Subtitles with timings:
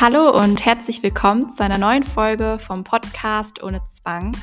[0.00, 4.34] Hallo und herzlich willkommen zu einer neuen Folge vom Podcast ohne Zwang.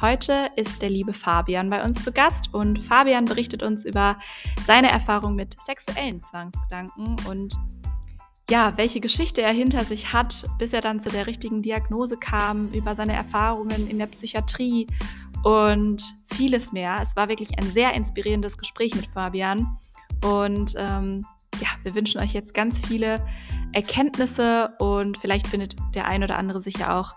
[0.00, 4.16] Heute ist der liebe Fabian bei uns zu Gast und Fabian berichtet uns über
[4.64, 7.58] seine Erfahrung mit sexuellen Zwangsgedanken und
[8.48, 12.68] ja, welche Geschichte er hinter sich hat, bis er dann zu der richtigen Diagnose kam,
[12.68, 14.86] über seine Erfahrungen in der Psychiatrie
[15.42, 17.00] und vieles mehr.
[17.02, 19.66] Es war wirklich ein sehr inspirierendes Gespräch mit Fabian
[20.24, 21.26] und ähm,
[21.60, 23.20] ja, wir wünschen euch jetzt ganz viele
[23.72, 27.14] Erkenntnisse und vielleicht findet der ein oder andere sich ja auch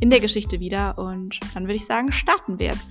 [0.00, 0.98] in der Geschichte wieder.
[0.98, 2.86] Und dann würde ich sagen, starten wir jetzt.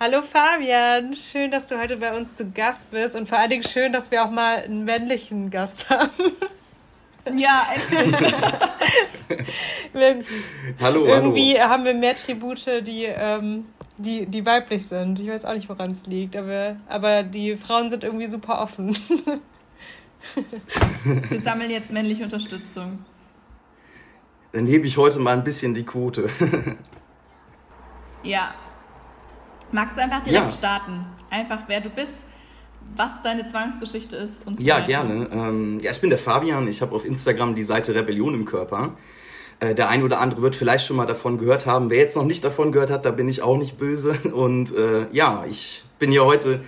[0.00, 3.62] Hallo Fabian, schön, dass du heute bei uns zu Gast bist und vor allen Dingen
[3.62, 6.10] schön, dass wir auch mal einen männlichen Gast haben.
[7.36, 7.68] Ja,
[9.94, 10.26] endlich.
[10.80, 11.70] hallo, Irgendwie hallo.
[11.70, 15.18] haben wir mehr Tribute, die ähm, die, die weiblich sind.
[15.20, 18.96] Ich weiß auch nicht, woran es liegt, aber, aber die Frauen sind irgendwie super offen.
[21.30, 23.04] Wir sammeln jetzt männliche Unterstützung.
[24.52, 26.28] Dann hebe ich heute mal ein bisschen die Quote.
[28.22, 28.54] ja.
[29.72, 30.50] Magst du einfach direkt ja.
[30.50, 31.04] starten?
[31.30, 32.12] Einfach, wer du bist,
[32.96, 34.86] was deine Zwangsgeschichte ist und so Ja, weiter.
[34.86, 35.28] gerne.
[35.32, 36.68] Ähm, ja, ich bin der Fabian.
[36.68, 38.96] Ich habe auf Instagram die Seite Rebellion im Körper.
[39.60, 41.90] Äh, der ein oder andere wird vielleicht schon mal davon gehört haben.
[41.90, 44.12] Wer jetzt noch nicht davon gehört hat, da bin ich auch nicht böse.
[44.32, 46.60] Und äh, ja, ich bin hier heute.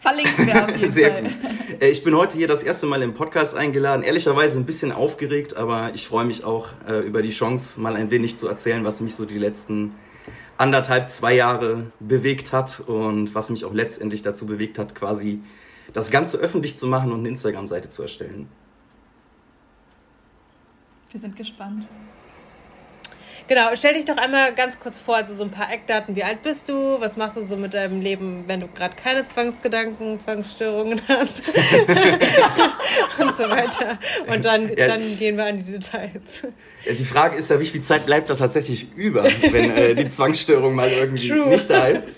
[0.00, 1.22] Verlinken wir auf jeden Sehr Fall.
[1.22, 1.82] Gut.
[1.82, 4.02] Äh, ich bin heute hier das erste Mal im Podcast eingeladen.
[4.02, 8.10] Ehrlicherweise ein bisschen aufgeregt, aber ich freue mich auch äh, über die Chance, mal ein
[8.10, 9.92] wenig zu erzählen, was mich so die letzten
[10.58, 15.40] anderthalb, zwei Jahre bewegt hat und was mich auch letztendlich dazu bewegt hat, quasi
[15.92, 18.48] das Ganze öffentlich zu machen und eine Instagram-Seite zu erstellen.
[21.10, 21.86] Wir sind gespannt.
[23.48, 26.16] Genau, stell dich doch einmal ganz kurz vor, also so ein paar Eckdaten.
[26.16, 27.00] Wie alt bist du?
[27.00, 31.48] Was machst du so mit deinem Leben, wenn du gerade keine Zwangsgedanken, Zwangsstörungen hast?
[33.18, 34.00] und so weiter.
[34.26, 34.88] Und dann, ja.
[34.88, 36.48] dann gehen wir an die Details.
[36.84, 40.08] Ja, die Frage ist ja, wie viel Zeit bleibt da tatsächlich über, wenn äh, die
[40.08, 41.50] Zwangsstörung mal irgendwie True.
[41.50, 42.08] nicht da ist?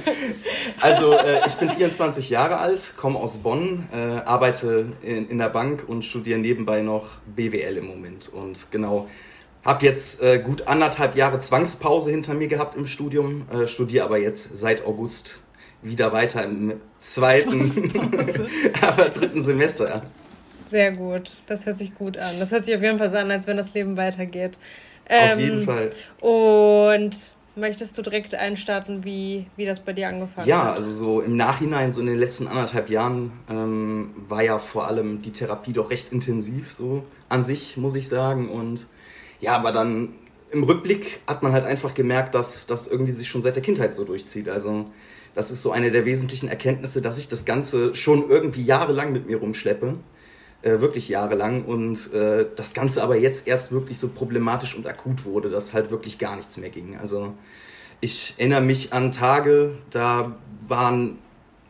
[0.80, 5.48] also, äh, ich bin 24 Jahre alt, komme aus Bonn, äh, arbeite in, in der
[5.48, 8.28] Bank und studiere nebenbei noch BWL im Moment.
[8.28, 9.08] Und genau
[9.64, 14.18] hab jetzt äh, gut anderthalb Jahre Zwangspause hinter mir gehabt im Studium, äh, studiere aber
[14.18, 15.40] jetzt seit August
[15.82, 17.92] wieder weiter im zweiten,
[18.82, 20.02] aber dritten Semester.
[20.66, 22.38] Sehr gut, das hört sich gut an.
[22.38, 24.58] Das hört sich auf jeden Fall so an, als wenn das Leben weitergeht.
[25.08, 25.90] Ähm, auf jeden Fall.
[26.20, 30.64] Und möchtest du direkt einstarten, wie, wie das bei dir angefangen ja, hat?
[30.66, 34.86] Ja, also so im Nachhinein, so in den letzten anderthalb Jahren, ähm, war ja vor
[34.86, 38.48] allem die Therapie doch recht intensiv, so an sich, muss ich sagen.
[38.48, 38.86] Und
[39.40, 40.10] ja, aber dann
[40.50, 43.94] im Rückblick hat man halt einfach gemerkt, dass das irgendwie sich schon seit der Kindheit
[43.94, 44.48] so durchzieht.
[44.48, 44.86] Also
[45.34, 49.26] das ist so eine der wesentlichen Erkenntnisse, dass ich das Ganze schon irgendwie jahrelang mit
[49.26, 49.94] mir rumschleppe.
[50.62, 55.24] Äh, wirklich jahrelang und äh, das Ganze aber jetzt erst wirklich so problematisch und akut
[55.24, 56.98] wurde, dass halt wirklich gar nichts mehr ging.
[56.98, 57.32] Also
[58.02, 60.36] ich erinnere mich an Tage, da
[60.68, 61.16] waren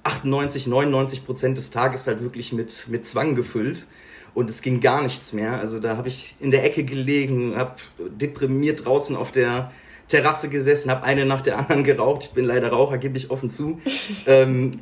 [0.05, 3.87] 98, 99 Prozent des Tages halt wirklich mit, mit Zwang gefüllt
[4.35, 5.59] und es ging gar nichts mehr.
[5.59, 9.73] Also da habe ich in der Ecke gelegen, habe deprimiert draußen auf der
[10.09, 12.25] Terrasse gesessen, habe eine nach der anderen geraucht.
[12.25, 13.81] Ich bin leider Raucher, gebe ich offen zu.
[14.27, 14.81] ähm,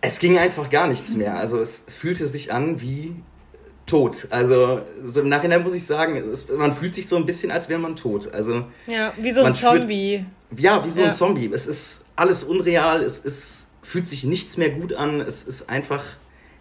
[0.00, 1.36] es ging einfach gar nichts mehr.
[1.36, 3.14] Also es fühlte sich an wie
[3.86, 4.28] tot.
[4.30, 7.68] Also so im Nachhinein muss ich sagen, es, man fühlt sich so ein bisschen, als
[7.68, 8.32] wäre man tot.
[8.32, 10.24] Also ja, wie so ein Zombie.
[10.46, 11.08] Spürt, ja, wie so ja.
[11.08, 11.50] ein Zombie.
[11.52, 13.02] Es ist alles unreal.
[13.02, 15.20] Es ist, fühlt sich nichts mehr gut an.
[15.20, 16.04] Es ist einfach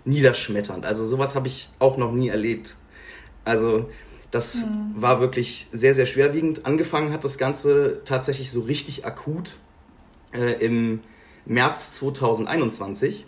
[0.05, 0.85] niederschmetternd.
[0.85, 2.75] Also sowas habe ich auch noch nie erlebt.
[3.45, 3.89] Also
[4.31, 4.93] das mhm.
[4.95, 6.65] war wirklich sehr, sehr schwerwiegend.
[6.65, 9.57] Angefangen hat das Ganze tatsächlich so richtig akut
[10.33, 11.01] äh, im
[11.45, 13.25] März 2021.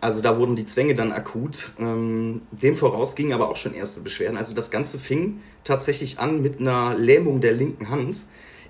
[0.00, 1.72] Also da wurden die Zwänge dann akut.
[1.78, 4.36] Ähm, dem voraus gingen aber auch schon erste Beschwerden.
[4.36, 8.24] Also das Ganze fing tatsächlich an mit einer Lähmung der linken Hand.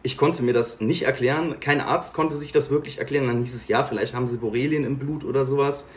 [0.06, 1.58] Ich konnte mir das nicht erklären.
[1.58, 3.26] Kein Arzt konnte sich das wirklich erklären.
[3.26, 5.88] Dann hieß es, ja, vielleicht haben sie Borrelien im Blut oder sowas.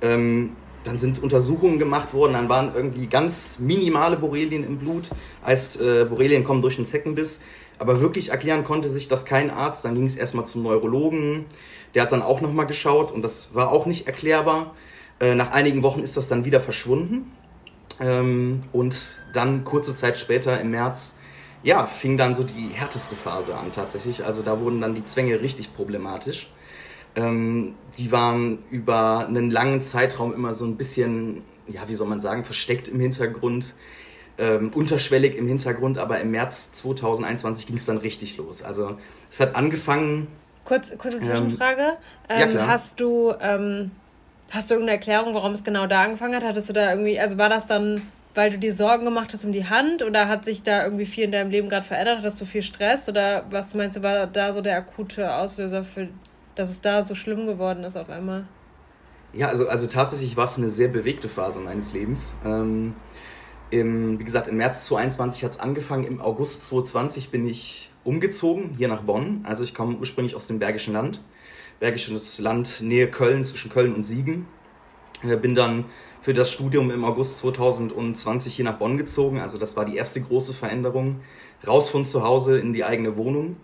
[0.00, 0.52] Ähm,
[0.84, 5.10] dann sind Untersuchungen gemacht worden, dann waren irgendwie ganz minimale Borrelien im Blut.
[5.44, 7.40] Heißt, äh, Borrelien kommen durch einen Zeckenbiss.
[7.80, 9.84] Aber wirklich erklären konnte sich das kein Arzt.
[9.84, 11.46] Dann ging es erstmal zum Neurologen.
[11.96, 14.76] Der hat dann auch nochmal geschaut und das war auch nicht erklärbar.
[15.18, 17.32] Äh, nach einigen Wochen ist das dann wieder verschwunden.
[17.98, 21.15] Ähm, und dann kurze Zeit später im März,
[21.66, 24.24] ja, fing dann so die härteste Phase an tatsächlich.
[24.24, 26.48] Also da wurden dann die Zwänge richtig problematisch.
[27.16, 32.20] Ähm, die waren über einen langen Zeitraum immer so ein bisschen, ja, wie soll man
[32.20, 33.74] sagen, versteckt im Hintergrund,
[34.38, 38.62] ähm, unterschwellig im Hintergrund, aber im März 2021 ging es dann richtig los.
[38.62, 38.96] Also
[39.28, 40.28] es hat angefangen.
[40.64, 41.96] Kurz, kurze Zwischenfrage.
[42.28, 43.90] Ähm, ja, hast du ähm,
[44.50, 46.44] Hast du irgendeine Erklärung, warum es genau da angefangen hat?
[46.44, 48.02] Hattest du da irgendwie, also war das dann,
[48.36, 51.24] weil du dir Sorgen gemacht hast um die Hand oder hat sich da irgendwie viel
[51.24, 52.18] in deinem Leben gerade verändert?
[52.18, 56.08] Hattest du viel Stress oder was meinst du, war da so der akute Auslöser für,
[56.54, 58.46] dass es da so schlimm geworden ist auf einmal?
[59.32, 62.34] Ja, also, also tatsächlich war es eine sehr bewegte Phase meines Lebens.
[62.44, 62.94] Ähm,
[63.70, 66.04] im, wie gesagt, im März 2021 hat es angefangen.
[66.04, 69.44] Im August 2020 bin ich umgezogen, hier nach Bonn.
[69.44, 71.22] Also ich komme ursprünglich aus dem Bergischen Land.
[71.80, 74.46] Bergisches Land, Nähe Köln, zwischen Köln und Siegen.
[75.22, 75.84] Äh, bin dann
[76.20, 79.40] für das Studium im August 2020 hier nach Bonn gezogen.
[79.40, 81.20] Also das war die erste große Veränderung.
[81.66, 83.56] Raus von zu Hause in die eigene Wohnung.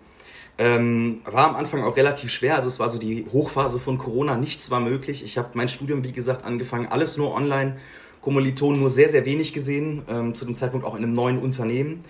[0.58, 2.56] Ähm, war am Anfang auch relativ schwer.
[2.56, 4.36] Also es war so die Hochphase von Corona.
[4.36, 5.24] Nichts war möglich.
[5.24, 6.86] Ich habe mein Studium, wie gesagt, angefangen.
[6.86, 7.78] Alles nur online.
[8.20, 10.02] Kommilitonen nur sehr, sehr wenig gesehen.
[10.08, 12.04] Ähm, zu dem Zeitpunkt auch in einem neuen Unternehmen.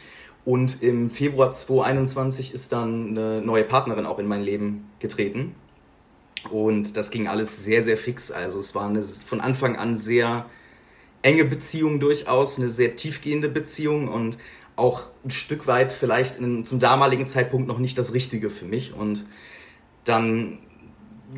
[0.45, 5.55] Und im Februar 2021 ist dann eine neue Partnerin auch in mein Leben getreten.
[6.51, 8.31] Und das ging alles sehr, sehr fix.
[8.31, 10.47] Also es war eine von Anfang an sehr
[11.23, 14.37] enge Beziehung durchaus, eine sehr tiefgehende Beziehung und
[14.75, 18.93] auch ein Stück weit vielleicht in, zum damaligen Zeitpunkt noch nicht das Richtige für mich.
[18.93, 19.25] Und
[20.05, 20.59] dann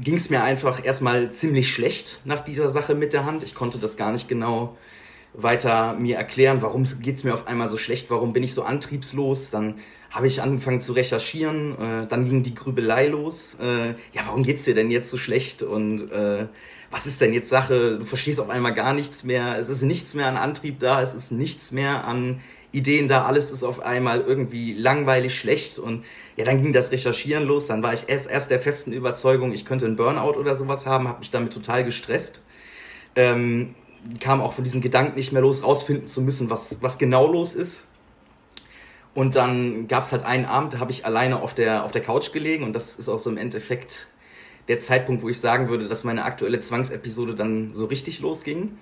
[0.00, 3.42] ging es mir einfach erstmal ziemlich schlecht nach dieser Sache mit der Hand.
[3.42, 4.76] Ich konnte das gar nicht genau
[5.34, 8.62] weiter mir erklären, warum geht es mir auf einmal so schlecht, warum bin ich so
[8.62, 9.50] antriebslos.
[9.50, 9.76] Dann
[10.10, 13.56] habe ich angefangen zu recherchieren, äh, dann ging die Grübelei los.
[13.60, 16.46] Äh, ja, warum geht es dir denn jetzt so schlecht und äh,
[16.90, 17.98] was ist denn jetzt Sache?
[17.98, 19.58] Du verstehst auf einmal gar nichts mehr.
[19.58, 22.40] Es ist nichts mehr an Antrieb da, es ist nichts mehr an
[22.70, 26.04] Ideen da, alles ist auf einmal irgendwie langweilig schlecht und
[26.36, 29.64] ja, dann ging das Recherchieren los, dann war ich erst, erst der festen Überzeugung, ich
[29.64, 32.40] könnte einen Burnout oder sowas haben, habe mich damit total gestresst.
[33.14, 33.76] Ähm,
[34.20, 37.54] kam auch von diesem Gedanken nicht mehr los, rausfinden zu müssen, was, was genau los
[37.54, 37.84] ist.
[39.14, 42.02] Und dann gab es halt einen Abend, da habe ich alleine auf der, auf der
[42.02, 44.08] Couch gelegen und das ist auch so im Endeffekt
[44.68, 48.76] der Zeitpunkt, wo ich sagen würde, dass meine aktuelle Zwangsepisode dann so richtig losging.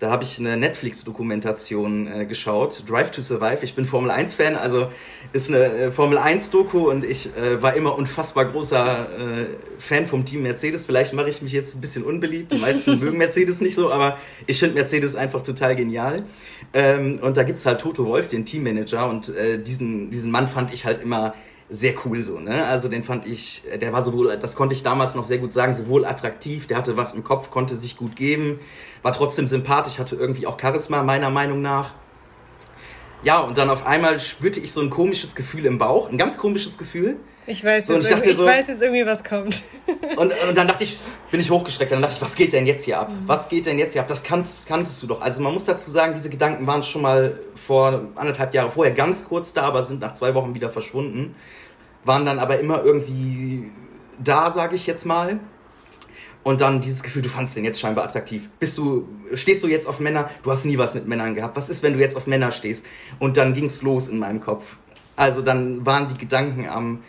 [0.00, 3.58] Da habe ich eine Netflix-Dokumentation äh, geschaut, Drive to Survive.
[3.62, 4.88] Ich bin Formel 1-Fan, also
[5.32, 9.46] ist eine äh, Formel 1-Doku und ich äh, war immer unfassbar großer äh,
[9.78, 10.86] Fan vom Team Mercedes.
[10.86, 12.50] Vielleicht mache ich mich jetzt ein bisschen unbeliebt.
[12.50, 16.24] Die meisten mögen Mercedes nicht so, aber ich finde Mercedes einfach total genial.
[16.72, 20.48] Ähm, und da gibt es halt Toto Wolf, den Teammanager, und äh, diesen, diesen Mann
[20.48, 21.34] fand ich halt immer
[21.74, 22.66] sehr cool so, ne?
[22.66, 25.74] Also den fand ich, der war sowohl, das konnte ich damals noch sehr gut sagen,
[25.74, 28.60] sowohl attraktiv, der hatte was im Kopf, konnte sich gut geben,
[29.02, 31.94] war trotzdem sympathisch, hatte irgendwie auch Charisma, meiner Meinung nach.
[33.24, 36.36] Ja, und dann auf einmal spürte ich so ein komisches Gefühl im Bauch, ein ganz
[36.36, 37.16] komisches Gefühl.
[37.46, 39.64] Ich weiß, jetzt, so, ich, ich so, weiß jetzt irgendwie, was kommt.
[40.16, 40.98] Und, und dann dachte ich,
[41.30, 43.10] bin ich hochgestreckt, dann dachte ich, was geht denn jetzt hier ab?
[43.10, 43.26] Mhm.
[43.26, 44.08] Was geht denn jetzt hier ab?
[44.08, 45.20] Das kannst, kanntest du doch.
[45.20, 49.24] Also man muss dazu sagen, diese Gedanken waren schon mal vor anderthalb Jahre vorher ganz
[49.24, 51.34] kurz da, aber sind nach zwei Wochen wieder verschwunden.
[52.04, 53.70] Waren dann aber immer irgendwie
[54.22, 55.40] da, sage ich jetzt mal.
[56.42, 58.50] Und dann dieses Gefühl, du fandst den jetzt scheinbar attraktiv.
[58.58, 60.28] Bist du, stehst du jetzt auf Männer?
[60.42, 61.56] Du hast nie was mit Männern gehabt.
[61.56, 62.84] Was ist, wenn du jetzt auf Männer stehst?
[63.18, 64.76] Und dann ging's los in meinem Kopf.
[65.16, 67.02] Also dann waren die Gedanken am,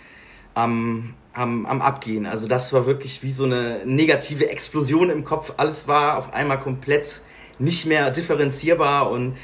[0.53, 2.25] am, am, am Abgehen.
[2.25, 5.53] Also das war wirklich wie so eine negative Explosion im Kopf.
[5.57, 7.21] Alles war auf einmal komplett
[7.59, 9.36] nicht mehr differenzierbar und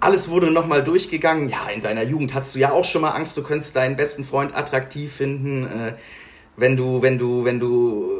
[0.00, 1.48] alles wurde nochmal durchgegangen.
[1.48, 4.24] Ja, in deiner Jugend hattest du ja auch schon mal Angst, du könntest deinen besten
[4.24, 5.66] Freund attraktiv finden.
[5.66, 5.94] Äh,
[6.56, 8.10] wenn du, wenn du, wenn du,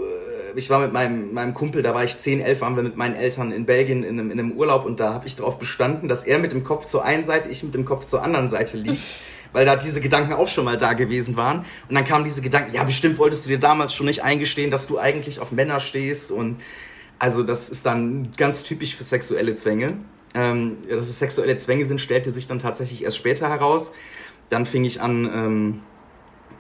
[0.55, 2.97] äh, ich war mit meinem, meinem Kumpel, da war ich 10, 11, waren wir mit
[2.97, 6.09] meinen Eltern in Belgien in einem, in einem Urlaub und da habe ich darauf bestanden,
[6.09, 8.77] dass er mit dem Kopf zur einen Seite, ich mit dem Kopf zur anderen Seite
[8.77, 9.03] liegt.
[9.55, 11.65] weil da diese Gedanken auch schon mal da gewesen waren.
[11.89, 14.87] Und dann kamen diese Gedanken, ja, bestimmt wolltest du dir damals schon nicht eingestehen, dass
[14.87, 16.31] du eigentlich auf Männer stehst.
[16.31, 16.61] Und
[17.19, 19.95] also das ist dann ganz typisch für sexuelle Zwänge.
[20.39, 23.91] Ähm, dass es sexuelle Zwänge sind, stellte sich dann tatsächlich erst später heraus.
[24.51, 25.81] Dann fing ich an, ähm,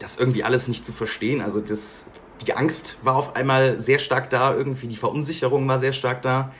[0.00, 1.40] das irgendwie alles nicht zu verstehen.
[1.40, 2.06] Also das,
[2.44, 6.52] die Angst war auf einmal sehr stark da, irgendwie die Verunsicherung war sehr stark da.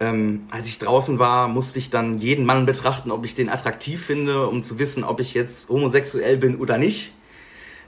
[0.00, 4.04] Ähm, als ich draußen war, musste ich dann jeden Mann betrachten, ob ich den attraktiv
[4.04, 7.14] finde, um zu wissen, ob ich jetzt homosexuell bin oder nicht.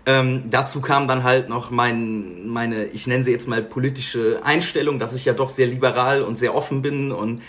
[0.07, 5.01] Ähm, dazu kam dann halt noch mein, meine, ich nenne sie jetzt mal politische Einstellung,
[5.01, 7.43] dass ich ja doch sehr liberal und sehr offen bin und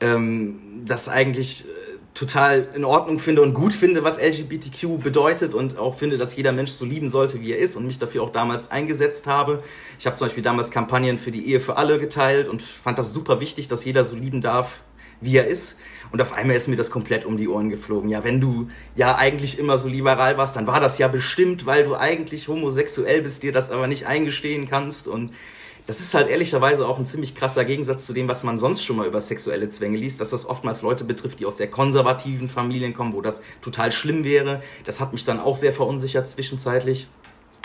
[0.00, 5.78] ähm, das eigentlich äh, total in Ordnung finde und gut finde, was LGBTQ bedeutet und
[5.78, 8.30] auch finde, dass jeder Mensch so lieben sollte, wie er ist und mich dafür auch
[8.30, 9.62] damals eingesetzt habe.
[9.98, 13.12] Ich habe zum Beispiel damals Kampagnen für die Ehe für alle geteilt und fand das
[13.12, 14.82] super wichtig, dass jeder so lieben darf,
[15.20, 15.78] wie er ist.
[16.10, 18.10] Und auf einmal ist mir das komplett um die Ohren geflogen.
[18.10, 21.84] Ja, wenn du ja eigentlich immer so liberal warst, dann war das ja bestimmt, weil
[21.84, 25.32] du eigentlich homosexuell bist, dir das aber nicht eingestehen kannst und
[25.88, 28.96] das ist halt ehrlicherweise auch ein ziemlich krasser Gegensatz zu dem, was man sonst schon
[28.96, 32.92] mal über sexuelle Zwänge liest, dass das oftmals Leute betrifft, die aus sehr konservativen Familien
[32.92, 34.62] kommen, wo das total schlimm wäre.
[34.84, 37.08] Das hat mich dann auch sehr verunsichert zwischenzeitlich.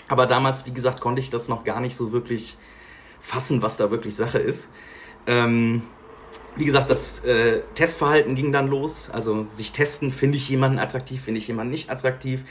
[0.08, 2.56] Aber damals, wie gesagt, konnte ich das noch gar nicht so wirklich
[3.20, 4.70] fassen, was da wirklich Sache ist.
[5.28, 5.82] Ähm,
[6.56, 9.10] wie gesagt, das äh, Testverhalten ging dann los.
[9.12, 12.46] Also sich testen, finde ich jemanden attraktiv, finde ich jemanden nicht attraktiv.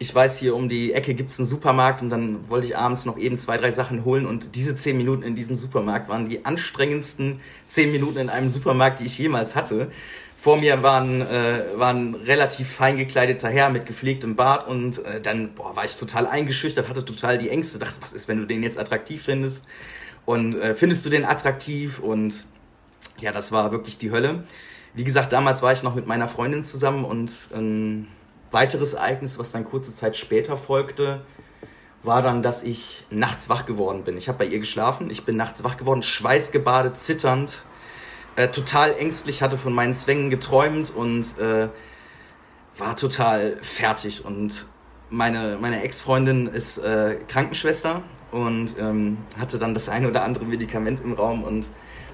[0.00, 3.04] Ich weiß, hier um die Ecke gibt es einen Supermarkt und dann wollte ich abends
[3.04, 6.44] noch eben zwei, drei Sachen holen und diese zehn Minuten in diesem Supermarkt waren die
[6.44, 9.90] anstrengendsten zehn Minuten in einem Supermarkt, die ich jemals hatte.
[10.40, 15.04] Vor mir war ein, äh, war ein relativ fein gekleideter Herr mit gepflegtem Bart und
[15.04, 18.38] äh, dann boah, war ich total eingeschüchtert, hatte total die Ängste, dachte, was ist, wenn
[18.38, 19.64] du den jetzt attraktiv findest?
[20.24, 21.98] Und äh, findest du den attraktiv?
[21.98, 22.44] Und
[23.18, 24.44] ja, das war wirklich die Hölle.
[24.94, 28.06] Wie gesagt, damals war ich noch mit meiner Freundin zusammen und ein
[28.50, 31.22] weiteres Ereignis, was dann kurze Zeit später folgte,
[32.02, 34.16] war dann, dass ich nachts wach geworden bin.
[34.16, 37.64] Ich habe bei ihr geschlafen, ich bin nachts wach geworden, schweißgebadet, zitternd,
[38.36, 41.68] äh, total ängstlich, hatte von meinen Zwängen geträumt und äh,
[42.78, 44.24] war total fertig.
[44.24, 44.66] Und
[45.10, 51.00] meine, meine Ex-Freundin ist äh, Krankenschwester und ähm, hatte dann das eine oder andere Medikament
[51.00, 51.66] im Raum und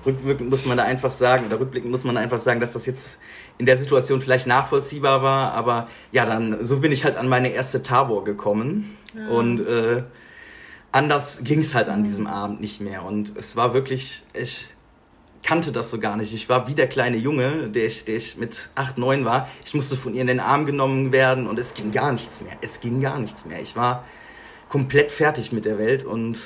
[0.06, 3.18] rückwirkend muss man da einfach sagen, oder rückblickend muss man einfach sagen, dass das jetzt
[3.58, 7.50] in der Situation vielleicht nachvollziehbar war, aber ja, dann so bin ich halt an meine
[7.50, 9.28] erste Tavor gekommen ja.
[9.28, 10.02] und äh,
[10.92, 14.70] anders ging es halt an diesem Abend nicht mehr und es war wirklich, ich
[15.44, 16.32] kannte das so gar nicht.
[16.32, 19.46] Ich war wie der kleine Junge, der ich, der ich mit acht, neun war.
[19.64, 22.54] Ich musste von ihr in den Arm genommen werden und es ging gar nichts mehr.
[22.62, 23.60] Es ging gar nichts mehr.
[23.60, 24.04] Ich war
[24.70, 26.38] komplett fertig mit der Welt und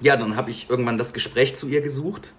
[0.00, 2.34] ja, dann habe ich irgendwann das Gespräch zu ihr gesucht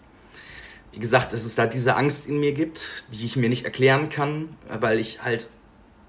[0.91, 4.09] wie gesagt, dass es da diese Angst in mir gibt, die ich mir nicht erklären
[4.09, 5.49] kann, weil ich halt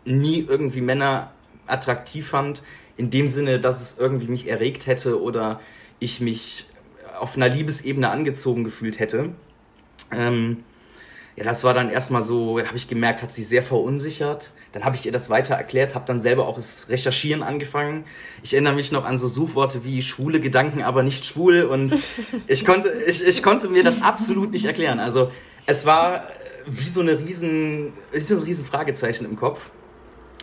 [0.05, 1.33] nie irgendwie Männer
[1.67, 2.63] attraktiv fand,
[2.97, 5.61] in dem Sinne, dass es irgendwie mich erregt hätte oder
[5.99, 6.67] ich mich
[7.19, 9.31] auf einer Liebesebene angezogen gefühlt hätte.
[10.11, 10.65] Ähm,
[11.37, 14.51] ja, das war dann erstmal so, habe ich gemerkt, hat sie sehr verunsichert.
[14.73, 18.05] Dann habe ich ihr das weiter erklärt, habe dann selber auch das Recherchieren angefangen.
[18.43, 21.63] Ich erinnere mich noch an so Suchworte wie schwule Gedanken, aber nicht schwul.
[21.63, 21.95] Und
[22.49, 25.01] ich konnte, ich, ich konnte mir das absolut nicht erklären.
[25.01, 25.31] Also
[25.65, 26.27] es war
[26.67, 29.71] wie so eine riesen, wie so ein riesen Fragezeichen im Kopf.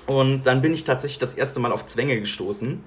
[0.08, 2.84] Und dann bin ich tatsächlich das erste Mal auf Zwänge gestoßen.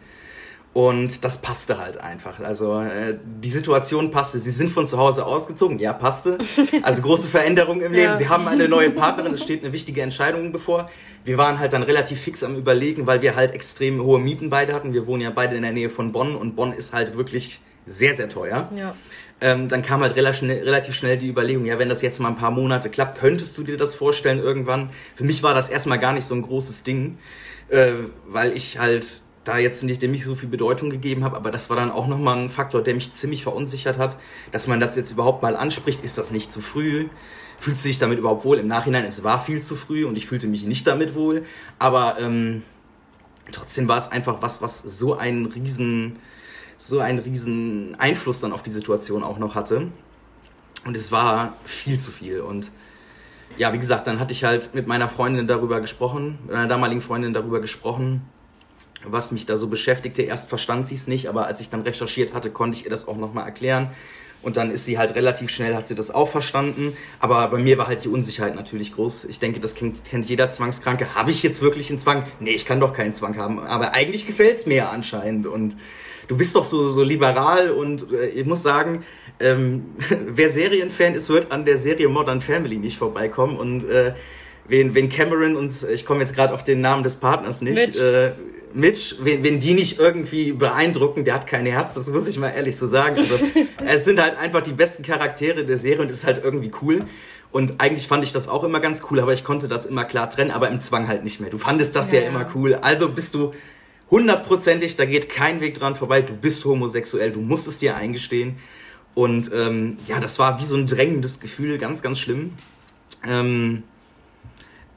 [0.74, 2.40] Und das passte halt einfach.
[2.40, 4.38] Also äh, die Situation passte.
[4.38, 5.78] Sie sind von zu Hause ausgezogen.
[5.78, 6.38] Ja, passte.
[6.82, 8.12] Also große Veränderungen im Leben.
[8.12, 8.16] Ja.
[8.16, 9.34] Sie haben eine neue Partnerin.
[9.34, 10.88] Es steht eine wichtige Entscheidung bevor.
[11.24, 14.72] Wir waren halt dann relativ fix am Überlegen, weil wir halt extrem hohe Mieten beide
[14.72, 14.94] hatten.
[14.94, 18.14] Wir wohnen ja beide in der Nähe von Bonn und Bonn ist halt wirklich sehr,
[18.14, 18.70] sehr teuer.
[18.74, 18.94] Ja.
[19.40, 22.28] Ähm, dann kam halt relativ schnell, relativ schnell die Überlegung, ja, wenn das jetzt mal
[22.28, 24.90] ein paar Monate klappt, könntest du dir das vorstellen irgendwann?
[25.16, 27.18] Für mich war das erstmal gar nicht so ein großes Ding,
[27.68, 27.92] äh,
[28.26, 31.68] weil ich halt da jetzt nicht, dem ich so viel Bedeutung gegeben habe, aber das
[31.68, 34.16] war dann auch nochmal ein Faktor, der mich ziemlich verunsichert hat,
[34.52, 37.08] dass man das jetzt überhaupt mal anspricht, ist das nicht zu früh?
[37.58, 38.58] Fühlst du dich damit überhaupt wohl?
[38.58, 41.44] Im Nachhinein, es war viel zu früh und ich fühlte mich nicht damit wohl,
[41.78, 42.62] aber ähm,
[43.50, 46.18] trotzdem war es einfach was, was so einen riesen,
[46.78, 49.88] so einen riesen Einfluss dann auf die Situation auch noch hatte.
[50.84, 52.70] Und es war viel zu viel und
[53.58, 57.00] ja, wie gesagt, dann hatte ich halt mit meiner Freundin darüber gesprochen, mit meiner damaligen
[57.00, 58.22] Freundin darüber gesprochen,
[59.04, 60.22] was mich da so beschäftigte.
[60.22, 63.08] Erst verstand sie es nicht, aber als ich dann recherchiert hatte, konnte ich ihr das
[63.08, 63.90] auch nochmal erklären.
[64.42, 66.96] Und dann ist sie halt relativ schnell, hat sie das auch verstanden.
[67.20, 69.26] Aber bei mir war halt die Unsicherheit natürlich groß.
[69.26, 71.14] Ich denke, das kennt, kennt jeder Zwangskranke.
[71.14, 72.24] Habe ich jetzt wirklich einen Zwang?
[72.40, 73.60] Nee, ich kann doch keinen Zwang haben.
[73.60, 75.46] Aber eigentlich gefällt es mir ja anscheinend.
[75.46, 75.76] Und
[76.26, 79.04] du bist doch so, so liberal und äh, ich muss sagen,
[79.38, 79.84] ähm,
[80.26, 83.56] wer Serienfan ist, wird an der Serie Modern Family nicht vorbeikommen.
[83.56, 84.14] Und äh,
[84.66, 88.32] wen, wen Cameron uns, ich komme jetzt gerade auf den Namen des Partners nicht, äh,
[88.74, 92.50] Mitch, wenn, wenn die nicht irgendwie beeindrucken, der hat kein Herz, das muss ich mal
[92.50, 93.16] ehrlich so sagen.
[93.16, 93.34] Also,
[93.86, 97.04] es sind halt einfach die besten Charaktere der Serie und es ist halt irgendwie cool.
[97.50, 100.30] Und eigentlich fand ich das auch immer ganz cool, aber ich konnte das immer klar
[100.30, 101.50] trennen, aber im Zwang halt nicht mehr.
[101.50, 102.74] Du fandest das ja, ja immer cool.
[102.74, 103.52] Also bist du
[104.10, 108.56] hundertprozentig, da geht kein Weg dran vorbei, du bist homosexuell, du musst es dir eingestehen.
[109.14, 112.52] Und ähm, ja, das war wie so ein drängendes Gefühl, ganz, ganz schlimm.
[113.26, 113.82] Ähm,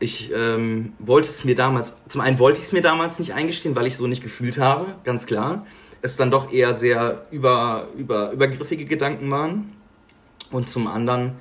[0.06, 3.76] ich ähm, wollte es mir damals, zum einen wollte ich es mir damals nicht eingestehen,
[3.76, 5.66] weil ich so nicht gefühlt habe, ganz klar.
[6.02, 9.74] Es dann doch eher sehr über, über, übergriffige Gedanken waren.
[10.52, 11.34] Und zum anderen,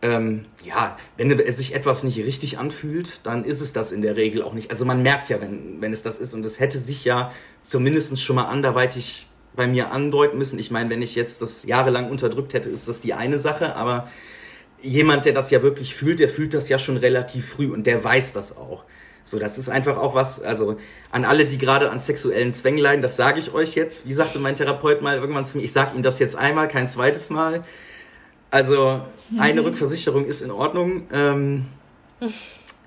[0.00, 4.42] ähm, ja, wenn sich etwas nicht richtig anfühlt, dann ist es das in der Regel
[4.42, 4.70] auch nicht.
[4.70, 6.32] Also man merkt ja, wenn, wenn es das ist.
[6.32, 10.58] Und es hätte sich ja zumindest schon mal anderweitig bei mir andeuten müssen.
[10.60, 14.08] Ich meine, wenn ich jetzt das jahrelang unterdrückt hätte, ist das die eine Sache, aber
[14.80, 18.02] jemand, der das ja wirklich fühlt, der fühlt das ja schon relativ früh und der
[18.02, 18.84] weiß das auch.
[19.24, 20.78] So, das ist einfach auch was, also
[21.10, 24.06] an alle, die gerade an sexuellen Zwängen leiden, das sage ich euch jetzt.
[24.06, 26.88] Wie sagte mein Therapeut mal irgendwann zu mir, ich sage Ihnen das jetzt einmal, kein
[26.88, 27.62] zweites Mal.
[28.50, 29.02] Also
[29.38, 31.08] eine Rückversicherung ist in Ordnung.
[31.12, 31.66] Ähm,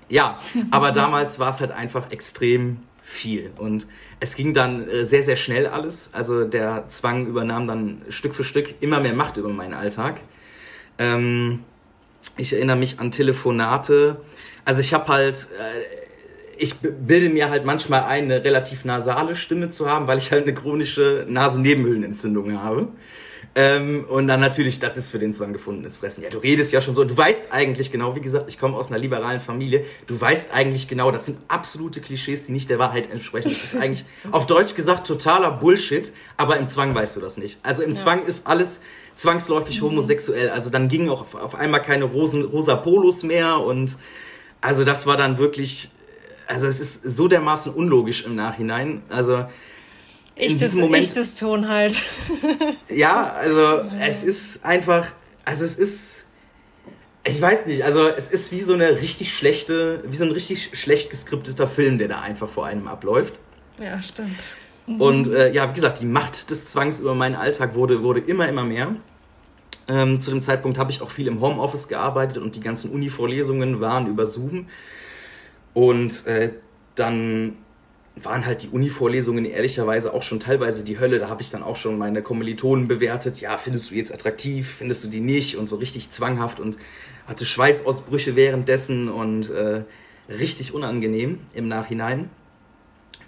[0.08, 0.40] ja,
[0.72, 3.52] aber damals war es halt einfach extrem viel.
[3.56, 3.86] Und
[4.18, 6.10] es ging dann äh, sehr, sehr schnell alles.
[6.12, 10.20] Also der Zwang übernahm dann Stück für Stück immer mehr Macht über meinen Alltag.
[10.98, 11.60] Ähm,
[12.36, 14.20] ich erinnere mich an Telefonate.
[14.64, 19.70] Also ich habe halt, äh, ich bilde mir halt manchmal ein, eine relativ nasale Stimme
[19.70, 22.88] zu haben, weil ich halt eine chronische Nasennebenhöhlenentzündung habe.
[23.54, 26.22] Ähm, und dann natürlich, das ist für den Zwang gefundenes Fressen.
[26.22, 28.90] Ja, du redest ja schon so, du weißt eigentlich genau, wie gesagt, ich komme aus
[28.90, 33.10] einer liberalen Familie, du weißt eigentlich genau, das sind absolute Klischees, die nicht der Wahrheit
[33.10, 33.50] entsprechen.
[33.50, 37.60] Das ist eigentlich auf Deutsch gesagt totaler Bullshit, aber im Zwang weißt du das nicht.
[37.62, 37.96] Also im ja.
[37.96, 38.80] Zwang ist alles
[39.22, 39.86] zwangsläufig mhm.
[39.86, 40.50] homosexuell.
[40.50, 43.96] Also dann gingen auch auf, auf einmal keine Rosen, rosa Polos mehr und
[44.60, 45.90] also das war dann wirklich,
[46.46, 49.02] also es ist so dermaßen unlogisch im Nachhinein.
[49.08, 49.44] Also
[50.34, 52.02] ich das, Moment, ich das Ton halt.
[52.88, 55.12] ja, also es ist einfach,
[55.44, 56.24] also es ist,
[57.24, 60.70] ich weiß nicht, also es ist wie so eine richtig schlechte, wie so ein richtig
[60.72, 63.38] schlecht geskripteter Film, der da einfach vor einem abläuft.
[63.80, 64.54] Ja, stimmt.
[64.86, 68.48] Und äh, ja, wie gesagt, die Macht des Zwangs über meinen Alltag wurde, wurde immer,
[68.48, 68.96] immer mehr.
[69.88, 73.80] Ähm, zu dem Zeitpunkt habe ich auch viel im Homeoffice gearbeitet und die ganzen Uni-Vorlesungen
[73.80, 74.66] waren über Zoom.
[75.74, 76.50] Und äh,
[76.94, 77.56] dann
[78.16, 81.18] waren halt die Uni-Vorlesungen ehrlicherweise auch schon teilweise die Hölle.
[81.18, 83.40] Da habe ich dann auch schon meine Kommilitonen bewertet.
[83.40, 85.56] Ja, findest du jetzt attraktiv, findest du die nicht?
[85.56, 86.76] Und so richtig zwanghaft und
[87.26, 89.84] hatte Schweißausbrüche währenddessen und äh,
[90.28, 92.30] richtig unangenehm im Nachhinein.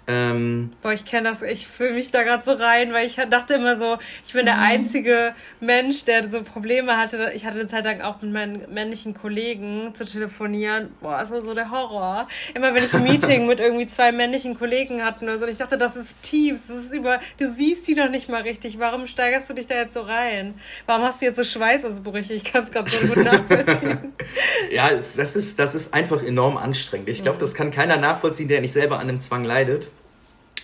[0.07, 3.55] Ähm, Boah, ich kenne das, ich fühle mich da gerade so rein, weil ich dachte
[3.55, 4.61] immer so, ich bin der mhm.
[4.61, 7.31] einzige Mensch, der so Probleme hatte.
[7.33, 10.89] Ich hatte eine Zeit lang auch mit meinen männlichen Kollegen zu telefonieren.
[11.01, 12.27] Boah, das war so der Horror.
[12.53, 15.57] Immer wenn ich ein Meeting mit irgendwie zwei männlichen Kollegen hatte oder so, und ich
[15.57, 18.77] dachte, das ist Teams, das ist über, du siehst die doch nicht mal richtig.
[18.79, 20.53] Warum steigerst du dich da jetzt so rein?
[20.85, 22.33] Warum hast du jetzt so Schweißausbrüche?
[22.33, 24.13] Ich kann es gerade so gut nachvollziehen.
[24.71, 27.09] ja, das ist, das ist einfach enorm anstrengend.
[27.09, 29.89] Ich glaube, das kann keiner nachvollziehen, der nicht selber an einem Zwang leidet.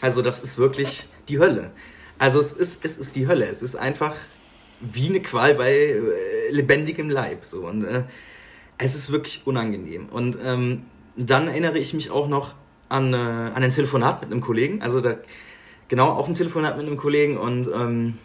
[0.01, 1.71] Also das ist wirklich die Hölle.
[2.17, 3.47] Also es ist, es ist die Hölle.
[3.47, 4.15] Es ist einfach
[4.79, 6.01] wie eine Qual bei äh,
[6.49, 7.45] lebendigem Leib.
[7.45, 7.67] So.
[7.67, 8.03] Und äh,
[8.77, 10.07] es ist wirklich unangenehm.
[10.09, 10.83] Und ähm,
[11.15, 12.55] dann erinnere ich mich auch noch
[12.89, 14.81] an, äh, an ein Telefonat mit einem Kollegen.
[14.81, 15.17] Also da,
[15.87, 17.37] genau, auch ein Telefonat mit einem Kollegen.
[17.37, 18.17] Und ähm,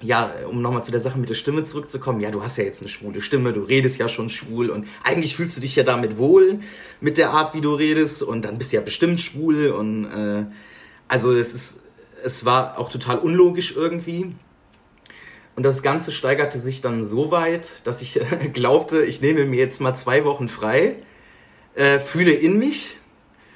[0.00, 2.80] ja, um nochmal zu der Sache mit der Stimme zurückzukommen, ja, du hast ja jetzt
[2.80, 6.18] eine schwule Stimme, du redest ja schon schwul und eigentlich fühlst du dich ja damit
[6.18, 6.60] wohl
[7.00, 10.44] mit der Art, wie du redest und dann bist du ja bestimmt schwul und äh,
[11.08, 11.80] also es ist,
[12.22, 14.34] es war auch total unlogisch irgendwie.
[15.56, 18.20] Und das Ganze steigerte sich dann so weit, dass ich
[18.52, 21.02] glaubte, ich nehme mir jetzt mal zwei Wochen frei,
[21.74, 22.98] äh, fühle in mich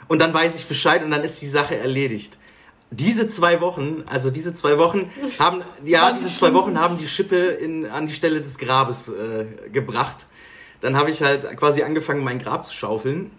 [0.09, 2.38] und dann weiß ich Bescheid und dann ist die Sache erledigt.
[2.91, 7.37] Diese zwei Wochen, also diese zwei Wochen haben, ja, diese zwei Wochen haben die Schippe
[7.37, 10.27] in, an die Stelle des Grabes äh, gebracht.
[10.81, 13.31] Dann habe ich halt quasi angefangen, mein Grab zu schaufeln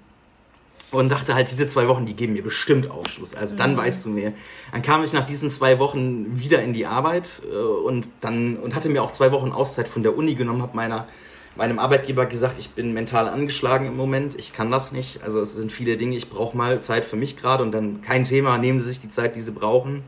[0.94, 3.34] und dachte halt, diese zwei Wochen, die geben mir bestimmt Aufschluss.
[3.34, 3.78] Also dann mhm.
[3.78, 4.34] weißt du mehr.
[4.72, 8.76] Dann kam ich nach diesen zwei Wochen wieder in die Arbeit äh, und dann und
[8.76, 11.08] hatte mir auch zwei Wochen Auszeit von der Uni genommen, habe meiner
[11.56, 15.22] meinem Arbeitgeber gesagt, ich bin mental angeschlagen im Moment, ich kann das nicht.
[15.22, 18.24] Also es sind viele Dinge, ich brauche mal Zeit für mich gerade und dann kein
[18.24, 20.04] Thema, nehmen Sie sich die Zeit, die Sie brauchen.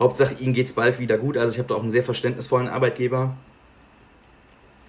[0.00, 1.36] Hauptsache, Ihnen geht es bald wieder gut.
[1.36, 3.36] Also ich habe da auch einen sehr verständnisvollen Arbeitgeber.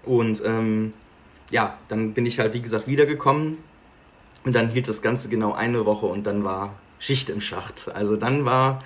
[0.04, 0.94] Und ähm,
[1.52, 3.58] ja, dann bin ich halt, wie gesagt, wiedergekommen
[4.44, 7.90] und dann hielt das Ganze genau eine Woche und dann war Schicht im Schacht.
[7.94, 8.84] Also dann war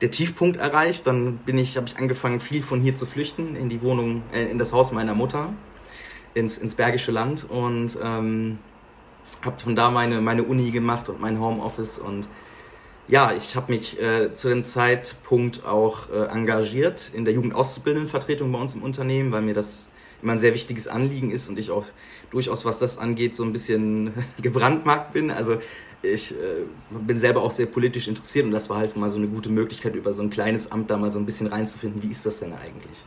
[0.00, 1.06] der Tiefpunkt erreicht.
[1.06, 4.50] Dann bin ich, habe ich angefangen, viel von hier zu flüchten in die Wohnung, äh,
[4.50, 5.52] in das Haus meiner Mutter,
[6.34, 8.58] ins, ins Bergische Land und ähm,
[9.42, 12.28] habe von da meine, meine Uni gemacht und mein Homeoffice und
[13.08, 18.58] ja, ich habe mich äh, zu dem Zeitpunkt auch äh, engagiert in der Jugendauszubildendenvertretung bei
[18.58, 19.90] uns im Unternehmen, weil mir das
[20.22, 21.86] immer ein sehr wichtiges Anliegen ist und ich auch
[22.30, 25.30] durchaus, was das angeht, so ein bisschen gebrandmarkt bin.
[25.30, 25.58] Also
[26.02, 29.28] ich äh, bin selber auch sehr politisch interessiert und das war halt mal so eine
[29.28, 32.26] gute Möglichkeit, über so ein kleines Amt da mal so ein bisschen reinzufinden, wie ist
[32.26, 33.04] das denn eigentlich?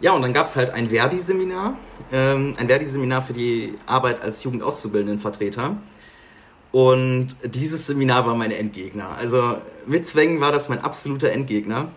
[0.00, 1.78] Ja, und dann gab es halt ein Verdi-Seminar,
[2.10, 5.76] ähm, ein Verdi-Seminar für die Arbeit als Jugendauszubildendenvertreter.
[6.72, 9.10] Und dieses Seminar war mein Endgegner.
[9.18, 11.92] Also mit Zwängen war das mein absoluter Endgegner.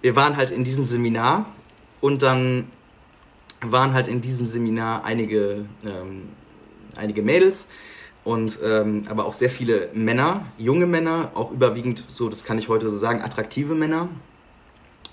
[0.00, 1.46] Wir waren halt in diesem Seminar
[2.00, 2.70] und dann
[3.62, 6.28] waren halt in diesem Seminar einige, ähm,
[6.96, 7.68] einige Mädels
[8.24, 12.68] und ähm, aber auch sehr viele Männer, junge Männer, auch überwiegend so, das kann ich
[12.68, 14.08] heute so sagen, attraktive Männer.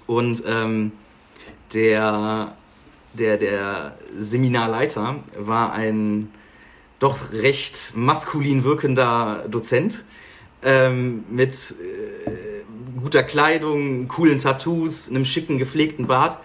[0.08, 0.92] Und ähm,
[1.74, 2.56] der,
[3.14, 6.30] der, der Seminarleiter war ein
[7.00, 10.04] doch recht maskulin wirkender Dozent
[10.64, 11.76] ähm, mit
[12.26, 16.40] äh, guter Kleidung, coolen Tattoos, einem schicken, gepflegten Bart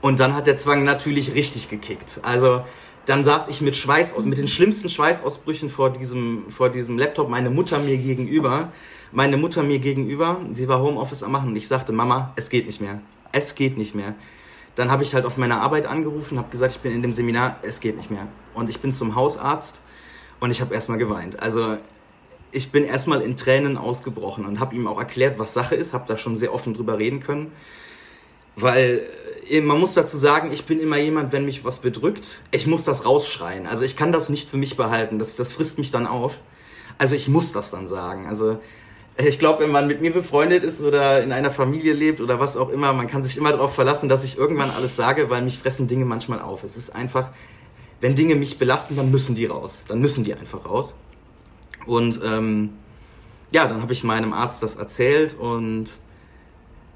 [0.00, 2.20] und dann hat der Zwang natürlich richtig gekickt.
[2.22, 2.62] Also
[3.06, 7.50] Dann saß ich mit Schweiß, mit den schlimmsten Schweißausbrüchen vor diesem, vor diesem Laptop, meine
[7.50, 8.72] Mutter mir gegenüber.
[9.12, 12.66] Meine Mutter mir gegenüber, sie war Homeoffice am Machen und ich sagte, Mama, es geht
[12.66, 13.00] nicht mehr.
[13.32, 14.14] Es geht nicht mehr.
[14.76, 17.56] Dann habe ich halt auf meiner Arbeit angerufen, habe gesagt, ich bin in dem Seminar,
[17.62, 18.28] es geht nicht mehr.
[18.54, 19.82] Und ich bin zum Hausarzt
[20.38, 21.42] und ich habe erstmal geweint.
[21.42, 21.78] Also
[22.52, 26.04] ich bin erstmal in Tränen ausgebrochen und habe ihm auch erklärt, was Sache ist, habe
[26.06, 27.50] da schon sehr offen drüber reden können.
[28.56, 29.02] Weil
[29.48, 32.84] äh, man muss dazu sagen, ich bin immer jemand, wenn mich was bedrückt, ich muss
[32.84, 33.66] das rausschreien.
[33.66, 36.40] Also ich kann das nicht für mich behalten, das, das frisst mich dann auf.
[36.98, 38.26] Also ich muss das dann sagen.
[38.26, 38.58] Also
[39.16, 42.40] äh, ich glaube, wenn man mit mir befreundet ist oder in einer Familie lebt oder
[42.40, 45.42] was auch immer, man kann sich immer darauf verlassen, dass ich irgendwann alles sage, weil
[45.42, 46.64] mich fressen Dinge manchmal auf.
[46.64, 47.30] Es ist einfach,
[48.00, 49.84] wenn Dinge mich belasten, dann müssen die raus.
[49.88, 50.94] Dann müssen die einfach raus.
[51.86, 52.70] Und ähm,
[53.52, 55.86] ja, dann habe ich meinem Arzt das erzählt und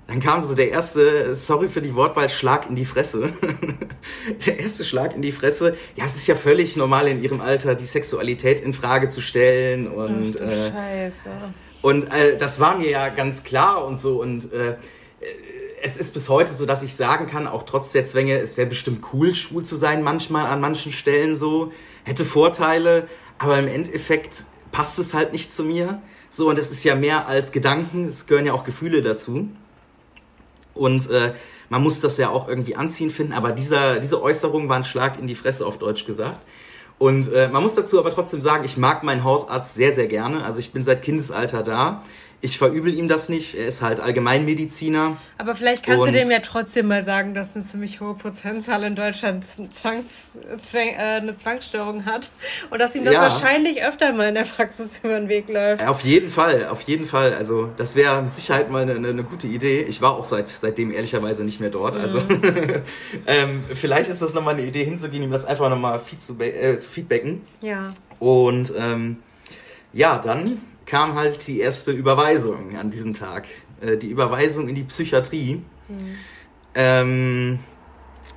[0.06, 3.32] dann kam so der erste, sorry für die Wortwahl, Schlag in die Fresse.
[4.46, 5.76] der erste Schlag in die Fresse.
[5.96, 9.88] Ja, es ist ja völlig normal in ihrem Alter, die Sexualität in Frage zu stellen
[9.88, 11.30] und Ach, äh, Scheiße.
[11.80, 14.76] Und äh, das war mir ja ganz klar und so und äh,
[15.82, 18.66] es ist bis heute so, dass ich sagen kann, auch trotz der Zwänge, es wäre
[18.66, 21.72] bestimmt cool, schwul zu sein, manchmal an manchen Stellen so,
[22.04, 26.00] hätte Vorteile, aber im Endeffekt passt es halt nicht zu mir.
[26.30, 29.50] So, und es ist ja mehr als Gedanken, es gehören ja auch Gefühle dazu.
[30.74, 31.34] Und äh,
[31.68, 35.18] man muss das ja auch irgendwie anziehen finden, aber dieser, diese Äußerung war ein Schlag
[35.18, 36.40] in die Fresse, auf Deutsch gesagt.
[36.98, 40.44] Und äh, man muss dazu aber trotzdem sagen, ich mag meinen Hausarzt sehr, sehr gerne.
[40.44, 42.02] Also ich bin seit Kindesalter da
[42.44, 43.54] ich verübel ihm das nicht.
[43.54, 45.16] Er ist halt Allgemeinmediziner.
[45.38, 48.94] Aber vielleicht kannst du dem ja trotzdem mal sagen, dass eine ziemlich hohe Prozentzahl in
[48.94, 52.32] Deutschland Zwangs, Zwang, äh, eine Zwangsstörung hat
[52.68, 53.22] und dass ihm das ja.
[53.22, 55.86] wahrscheinlich öfter mal in der Praxis über den Weg läuft.
[55.86, 57.32] Auf jeden Fall, auf jeden Fall.
[57.32, 59.80] Also das wäre mit Sicherheit mal eine, eine, gute Idee.
[59.80, 61.96] Ich war auch seit, seitdem ehrlicherweise nicht mehr dort.
[61.96, 62.42] Also mhm.
[63.26, 66.78] ähm, vielleicht ist das nochmal eine Idee hinzugehen, ihm das einfach nochmal feed zu, äh,
[66.78, 67.40] zu feedbacken.
[67.62, 67.86] Ja.
[68.18, 69.16] Und ähm,
[69.94, 73.46] ja, dann kam halt die erste Überweisung an diesem Tag.
[73.80, 75.62] Äh, die Überweisung in die Psychiatrie.
[75.88, 76.14] Mhm.
[76.74, 77.58] Ähm,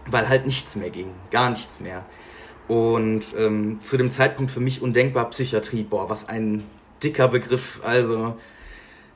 [0.09, 1.11] weil halt nichts mehr ging.
[1.31, 2.05] Gar nichts mehr.
[2.67, 5.83] Und ähm, zu dem Zeitpunkt für mich undenkbar Psychiatrie.
[5.83, 6.63] Boah, was ein
[7.03, 7.79] dicker Begriff.
[7.83, 8.37] Also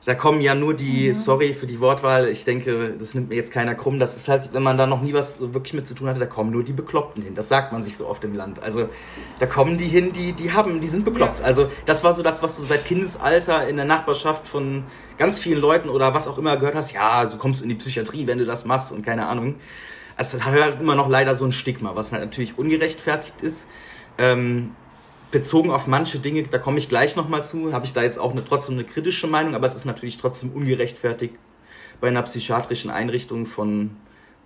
[0.04, 1.14] da kommen ja nur die, mhm.
[1.14, 4.52] sorry für die Wortwahl, ich denke, das nimmt mir jetzt keiner krumm, das ist halt,
[4.52, 6.72] wenn man da noch nie was wirklich mit zu tun hatte, da kommen nur die
[6.72, 7.36] Bekloppten hin.
[7.36, 8.60] Das sagt man sich so oft im Land.
[8.62, 8.88] Also
[9.38, 11.38] da kommen die hin, die, die haben, die sind bekloppt.
[11.38, 11.46] Ja.
[11.46, 14.82] Also das war so das, was du seit Kindesalter in der Nachbarschaft von
[15.18, 16.92] ganz vielen Leuten oder was auch immer gehört hast.
[16.92, 19.54] Ja, du kommst in die Psychiatrie, wenn du das machst und keine Ahnung.
[20.16, 23.68] Es hat halt immer noch leider so ein Stigma, was halt natürlich ungerechtfertigt ist.
[24.18, 24.74] Ähm,
[25.32, 28.30] bezogen auf manche Dinge, da komme ich gleich nochmal zu, habe ich da jetzt auch
[28.30, 31.34] eine, trotzdem eine kritische Meinung, aber es ist natürlich trotzdem ungerechtfertigt,
[32.00, 33.96] bei einer psychiatrischen Einrichtung von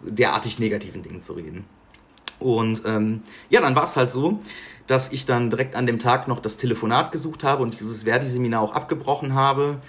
[0.03, 1.65] derartig negativen Dingen zu reden.
[2.39, 4.41] Und ähm, ja, dann war es halt so,
[4.87, 8.61] dass ich dann direkt an dem Tag noch das Telefonat gesucht habe und dieses Verdi-Seminar
[8.61, 9.81] auch abgebrochen habe.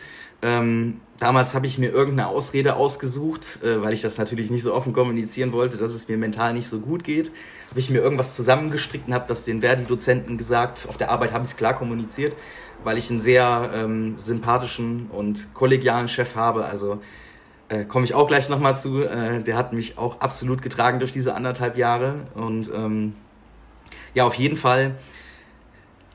[0.42, 4.74] Ähm, damals habe ich mir irgendeine Ausrede ausgesucht, äh, weil ich das natürlich nicht so
[4.74, 7.32] offen kommunizieren wollte, dass es mir mental nicht so gut geht.
[7.70, 10.86] Habe ich mir irgendwas zusammengestrickt und habe das den Verdi-Dozenten gesagt.
[10.90, 12.34] Auf der Arbeit habe ich es klar kommuniziert,
[12.84, 16.66] weil ich einen sehr ähm, sympathischen und kollegialen Chef habe.
[16.66, 17.02] Also
[17.70, 19.04] äh, komme ich auch gleich nochmal zu.
[19.04, 22.16] Äh, der hat mich auch absolut getragen durch diese anderthalb Jahre.
[22.36, 23.14] Und ähm,
[24.14, 24.96] ja, auf jeden Fall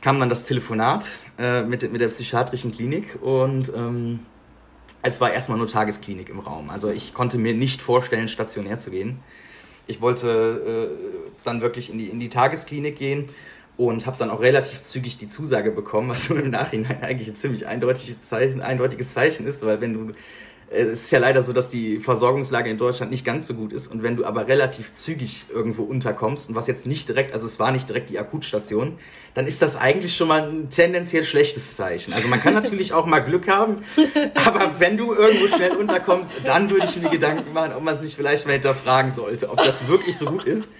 [0.00, 1.06] kam dann das Telefonat
[1.38, 4.20] äh, mit, mit der psychiatrischen Klinik und ähm,
[5.02, 6.70] es war erstmal nur Tagesklinik im Raum.
[6.70, 9.20] Also ich konnte mir nicht vorstellen, stationär zu gehen.
[9.86, 13.28] Ich wollte äh, dann wirklich in die, in die Tagesklinik gehen
[13.76, 17.34] und habe dann auch relativ zügig die Zusage bekommen, was so im Nachhinein eigentlich ein
[17.34, 20.14] ziemlich eindeutiges Zeichen, eindeutiges Zeichen ist, weil wenn du
[20.74, 23.88] es ist ja leider so, dass die Versorgungslage in Deutschland nicht ganz so gut ist.
[23.88, 27.58] Und wenn du aber relativ zügig irgendwo unterkommst, und was jetzt nicht direkt, also es
[27.60, 28.98] war nicht direkt die Akutstation,
[29.34, 32.12] dann ist das eigentlich schon mal ein tendenziell schlechtes Zeichen.
[32.12, 33.78] Also man kann natürlich auch mal Glück haben,
[34.34, 38.16] aber wenn du irgendwo schnell unterkommst, dann würde ich mir Gedanken machen, ob man sich
[38.16, 40.70] vielleicht mal hinterfragen sollte, ob das wirklich so gut ist.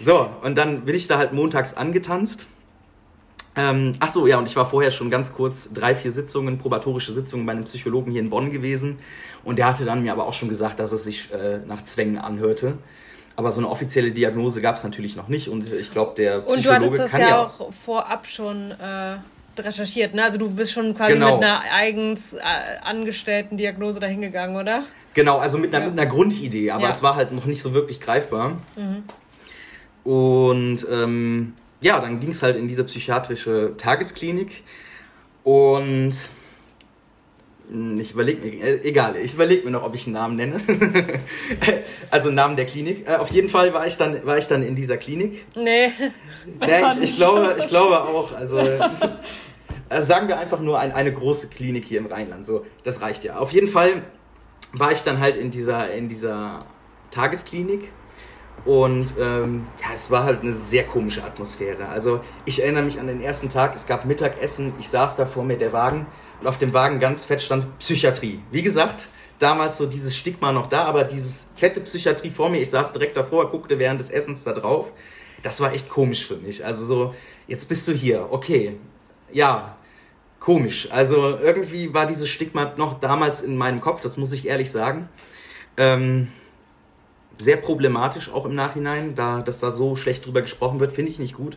[0.00, 2.46] So, und dann bin ich da halt montags angetanzt
[3.56, 7.12] ähm, ach so, ja, und ich war vorher schon ganz kurz drei, vier Sitzungen, probatorische
[7.12, 8.98] Sitzungen bei einem Psychologen hier in Bonn gewesen.
[9.44, 12.18] Und der hatte dann mir aber auch schon gesagt, dass es sich äh, nach Zwängen
[12.18, 12.76] anhörte.
[13.34, 15.48] Aber so eine offizielle Diagnose gab es natürlich noch nicht.
[15.48, 19.16] Und ich glaube, der Psychologe Und du hattest das ja, ja auch vorab schon äh,
[19.58, 20.24] recherchiert, ne?
[20.24, 21.36] Also du bist schon quasi genau.
[21.36, 22.40] mit einer eigens äh,
[22.82, 24.82] angestellten Diagnose dahingegangen, oder?
[25.14, 25.90] Genau, also mit einer, ja.
[25.90, 26.70] mit einer Grundidee.
[26.70, 26.90] Aber ja.
[26.90, 28.58] es war halt noch nicht so wirklich greifbar.
[28.76, 29.04] Mhm.
[30.04, 30.86] Und...
[30.90, 31.54] Ähm,
[31.86, 34.64] ja, dann ging es halt in diese psychiatrische Tagesklinik
[35.44, 36.30] und
[37.68, 40.58] Hm, ich überlege mir, äh, egal, ich überlege mir noch, ob ich einen Namen nenne.
[42.10, 43.08] also Namen der Klinik.
[43.08, 45.46] Äh, auf jeden Fall war ich dann, war ich dann in dieser Klinik.
[45.56, 45.90] Nee.
[46.60, 49.08] nee ich, ich, glaube, ich glaube auch, also, also
[50.06, 52.46] sagen wir einfach nur ein, eine große Klinik hier im Rheinland.
[52.46, 53.38] So, das reicht ja.
[53.38, 54.02] Auf jeden Fall
[54.72, 56.60] war ich dann halt in dieser, in dieser
[57.10, 57.88] Tagesklinik.
[58.64, 61.88] Und ähm, ja, es war halt eine sehr komische Atmosphäre.
[61.88, 65.44] Also ich erinnere mich an den ersten Tag, es gab Mittagessen, ich saß da vor
[65.44, 66.06] mir, der Wagen,
[66.40, 68.40] und auf dem Wagen ganz fett stand Psychiatrie.
[68.50, 72.70] Wie gesagt, damals so dieses Stigma noch da, aber dieses fette Psychiatrie vor mir, ich
[72.70, 74.92] saß direkt davor, guckte während des Essens da drauf.
[75.42, 76.64] Das war echt komisch für mich.
[76.64, 77.14] Also so,
[77.46, 78.76] jetzt bist du hier, okay.
[79.32, 79.76] Ja,
[80.40, 80.88] komisch.
[80.90, 85.08] Also irgendwie war dieses Stigma noch damals in meinem Kopf, das muss ich ehrlich sagen.
[85.76, 86.28] Ähm,
[87.38, 91.18] sehr problematisch auch im Nachhinein, da dass da so schlecht drüber gesprochen wird, finde ich
[91.18, 91.56] nicht gut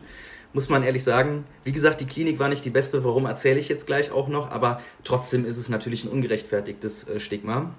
[0.54, 1.46] muss man ehrlich sagen.
[1.64, 4.50] Wie gesagt, die Klinik war nicht die beste, warum erzähle ich jetzt gleich auch noch,
[4.50, 7.72] aber trotzdem ist es natürlich ein ungerechtfertigtes äh, Stigma.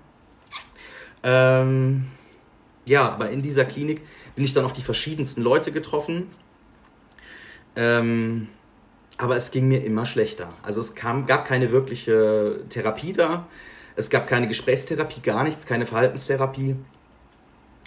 [1.22, 2.06] Ähm,
[2.84, 4.02] ja, aber in dieser Klinik
[4.34, 6.30] bin ich dann auf die verschiedensten Leute getroffen.
[7.76, 8.48] Ähm,
[9.18, 10.54] aber es ging mir immer schlechter.
[10.62, 13.46] Also es kam, gab keine wirkliche Therapie da.
[13.96, 16.76] Es gab keine Gesprächstherapie, gar nichts, keine Verhaltenstherapie.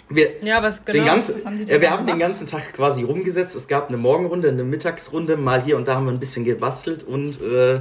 [0.08, 0.98] Wir, ja, was genau?
[0.98, 3.56] Den ganzen, haben ja, wir haben den ganzen Tag quasi rumgesetzt.
[3.56, 5.36] Es gab eine Morgenrunde, eine Mittagsrunde.
[5.36, 7.80] Mal hier und da haben wir ein bisschen gebastelt und äh,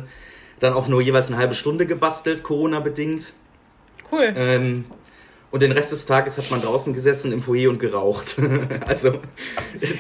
[0.59, 3.33] dann auch nur jeweils eine halbe Stunde gebastelt, Corona-bedingt.
[4.11, 4.33] Cool.
[4.35, 4.85] Ähm,
[5.51, 8.37] und den Rest des Tages hat man draußen gesessen im Foyer und geraucht.
[8.87, 9.19] also,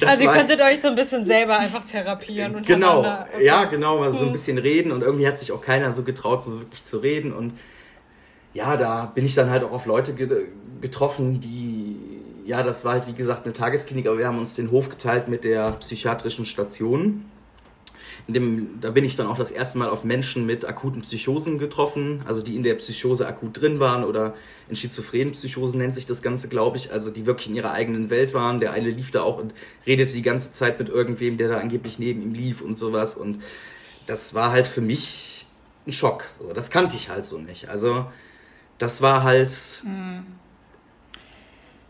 [0.03, 2.55] also ihr könntet euch so ein bisschen selber einfach therapieren.
[2.55, 3.45] Und genau, okay.
[3.45, 4.91] ja, genau, mal so ein bisschen reden.
[4.91, 7.31] Und irgendwie hat sich auch keiner so getraut, so wirklich zu reden.
[7.33, 7.59] Und
[8.53, 10.15] ja, da bin ich dann halt auch auf Leute
[10.81, 12.12] getroffen, die
[12.45, 15.27] ja, das war halt wie gesagt eine Tagesklinik, aber wir haben uns den Hof geteilt
[15.27, 17.25] mit der psychiatrischen Station.
[18.27, 22.21] Dem, da bin ich dann auch das erste Mal auf Menschen mit akuten Psychosen getroffen,
[22.25, 24.33] also die in der Psychose akut drin waren oder
[24.69, 28.09] in schizophrenen Psychosen nennt sich das Ganze, glaube ich, also die wirklich in ihrer eigenen
[28.09, 28.61] Welt waren.
[28.61, 29.53] Der eine lief da auch und
[29.85, 33.15] redete die ganze Zeit mit irgendwem, der da angeblich neben ihm lief und sowas.
[33.15, 33.39] Und
[34.07, 35.45] das war halt für mich
[35.85, 36.23] ein Schock.
[36.23, 36.53] So.
[36.53, 37.67] Das kannte ich halt so nicht.
[37.67, 38.05] Also
[38.77, 39.51] das war halt.
[39.83, 40.43] Mhm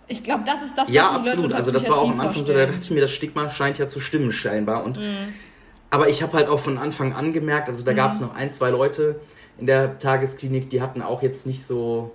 [0.07, 1.53] ich glaube, das ist das, was Ja, absolut.
[1.53, 3.87] Also das war auch am Anfang so, da dachte ich mir, das Stigma scheint ja
[3.87, 4.83] zu stimmen scheinbar.
[4.83, 5.33] Und, mhm.
[5.89, 7.95] Aber ich habe halt auch von Anfang an gemerkt, also da mhm.
[7.95, 9.19] gab es noch ein, zwei Leute
[9.57, 12.11] in der Tagesklinik, die hatten auch jetzt nicht so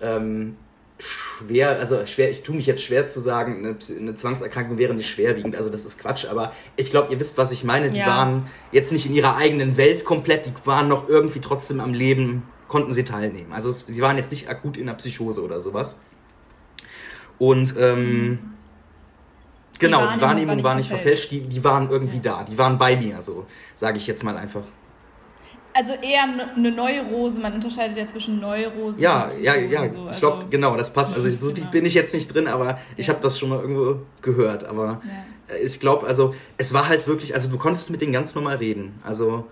[0.00, 0.56] ähm,
[0.98, 5.08] schwer, also schwer, ich tue mich jetzt schwer zu sagen, eine, eine, Zwangserkrankung wäre nicht
[5.08, 7.90] schwerwiegend, also das ist Quatsch, aber ich glaube, ihr wisst, was ich meine.
[7.90, 8.06] Die ja.
[8.06, 12.42] waren jetzt nicht in ihrer eigenen Welt komplett, die waren noch irgendwie trotzdem am Leben,
[12.68, 13.52] konnten sie teilnehmen.
[13.52, 15.96] Also sie waren jetzt nicht akut in der Psychose oder sowas.
[17.38, 18.38] Und ähm,
[19.78, 22.38] genau, die Wahrnehmung, die Wahrnehmung war nicht, verfälscht, die, die waren irgendwie ja.
[22.38, 24.62] da, die waren bei mir, so sage ich jetzt mal einfach.
[25.74, 30.08] Also eher eine Neurose, man unterscheidet ja zwischen Neurose ja, und Ja, ja, ja, so.
[30.10, 31.14] ich glaube, also, genau, das passt.
[31.14, 31.70] Also so genau.
[31.70, 33.14] bin ich jetzt nicht drin, aber ich ja.
[33.14, 34.64] habe das schon mal irgendwo gehört.
[34.64, 35.00] Aber
[35.62, 39.00] ich glaube, also es war halt wirklich, also du konntest mit denen ganz normal reden.
[39.04, 39.46] Also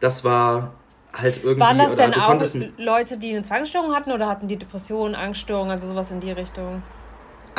[0.00, 0.72] das war
[1.12, 1.60] halt irgendwie...
[1.60, 2.38] Waren das denn auch
[2.78, 6.82] Leute, die eine Zwangsstörung hatten oder hatten die Depressionen, Angststörungen, also sowas in die Richtung?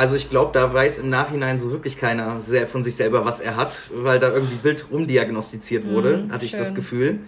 [0.00, 3.38] Also ich glaube, da weiß im Nachhinein so wirklich keiner sehr von sich selber, was
[3.38, 7.18] er hat, weil da irgendwie wild rumdiagnostiziert wurde, mhm, hatte ich das Gefühl.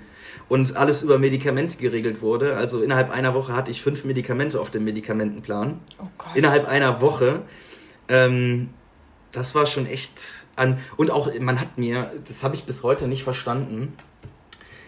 [0.48, 2.56] Und alles über Medikamente geregelt wurde.
[2.56, 5.80] Also innerhalb einer Woche hatte ich fünf Medikamente auf dem Medikamentenplan.
[5.98, 6.34] Oh Gott.
[6.34, 7.42] Innerhalb einer Woche.
[8.08, 8.70] Ähm,
[9.32, 10.78] das war schon echt an.
[10.96, 13.92] Und auch, man hat mir, das habe ich bis heute nicht verstanden,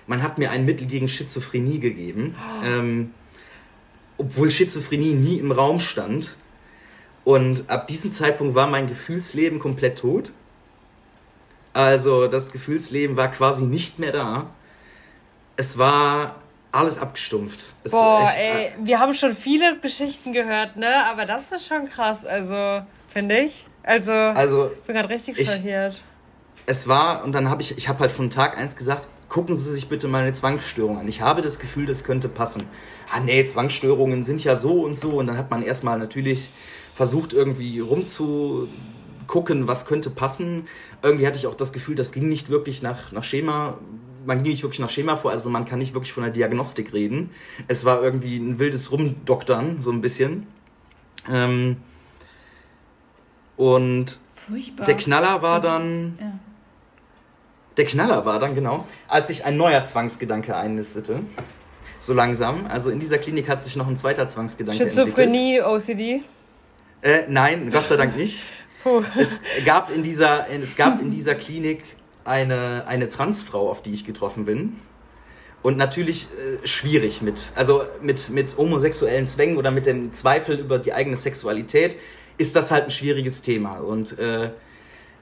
[0.06, 2.34] man hat mir ein Mittel gegen Schizophrenie gegeben.
[2.38, 2.66] Oh.
[2.66, 3.10] Ähm,
[4.16, 6.38] obwohl Schizophrenie nie im Raum stand.
[7.24, 10.32] Und ab diesem Zeitpunkt war mein Gefühlsleben komplett tot.
[11.72, 14.46] Also das Gefühlsleben war quasi nicht mehr da.
[15.56, 16.36] Es war
[16.70, 17.72] alles abgestumpft.
[17.84, 21.06] Es Boah, echt, ey, wir haben schon viele Geschichten gehört, ne?
[21.06, 22.82] Aber das ist schon krass, also,
[23.12, 23.66] finde ich.
[23.82, 26.02] Also, also, ich bin gerade richtig schockiert.
[26.66, 29.72] Es war, und dann habe ich, ich habe halt von Tag 1 gesagt, gucken Sie
[29.72, 31.08] sich bitte mal eine Zwangsstörung an.
[31.08, 32.62] Ich habe das Gefühl, das könnte passen.
[33.10, 35.14] Ah, nee, Zwangsstörungen sind ja so und so.
[35.14, 36.50] Und dann hat man erstmal natürlich
[36.94, 40.68] versucht irgendwie rumzugucken, was könnte passen.
[41.02, 43.78] Irgendwie hatte ich auch das Gefühl, das ging nicht wirklich nach, nach Schema.
[44.24, 46.92] Man ging nicht wirklich nach Schema vor, also man kann nicht wirklich von der Diagnostik
[46.92, 47.30] reden.
[47.66, 50.46] Es war irgendwie ein wildes Rumdoktern, so ein bisschen.
[51.28, 51.78] Ähm,
[53.56, 54.86] und Furchtbar.
[54.86, 56.18] der Knaller war das dann.
[56.20, 56.38] Ja.
[57.76, 61.20] Der Knaller war dann, genau, als sich ein neuer Zwangsgedanke einnistete.
[61.98, 62.66] So langsam.
[62.66, 66.22] Also in dieser Klinik hat sich noch ein zweiter Zwangsgedanke Schizophrenie, entwickelt.
[66.22, 66.22] OCD?
[67.02, 68.42] Äh, nein, Gott sei Dank nicht.
[69.18, 71.82] es, gab in dieser, es gab in dieser Klinik
[72.24, 74.76] eine, eine Transfrau, auf die ich getroffen bin.
[75.62, 76.28] Und natürlich
[76.62, 81.16] äh, schwierig mit, also mit, mit homosexuellen Zwängen oder mit dem Zweifel über die eigene
[81.16, 81.96] Sexualität
[82.36, 83.78] ist das halt ein schwieriges Thema.
[83.78, 84.50] Und äh,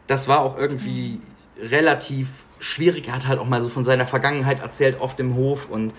[0.09, 1.21] das war auch irgendwie
[1.61, 3.09] relativ schwierig.
[3.09, 5.93] Er hat halt auch mal so von seiner Vergangenheit erzählt auf dem Hof und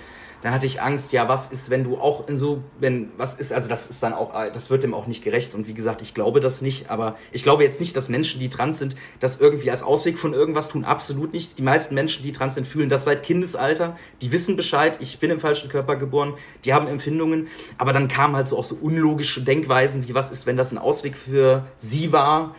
[0.43, 3.53] dann hatte ich Angst, ja, was ist, wenn du auch in so, wenn, was ist,
[3.53, 6.13] also das ist dann auch, das wird dem auch nicht gerecht und wie gesagt, ich
[6.13, 9.71] glaube das nicht, aber ich glaube jetzt nicht, dass Menschen, die trans sind, das irgendwie
[9.71, 11.57] als Ausweg von irgendwas tun, absolut nicht.
[11.57, 15.31] Die meisten Menschen, die trans sind, fühlen das seit Kindesalter, die wissen Bescheid, ich bin
[15.31, 16.33] im falschen Körper geboren,
[16.65, 20.45] die haben Empfindungen, aber dann kamen halt so auch so unlogische Denkweisen, wie was ist,
[20.45, 22.53] wenn das ein Ausweg für sie war,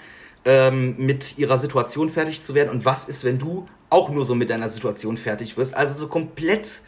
[0.44, 4.34] ähm, mit ihrer Situation fertig zu werden und was ist, wenn du auch nur so
[4.34, 6.82] mit deiner Situation fertig wirst, also so komplett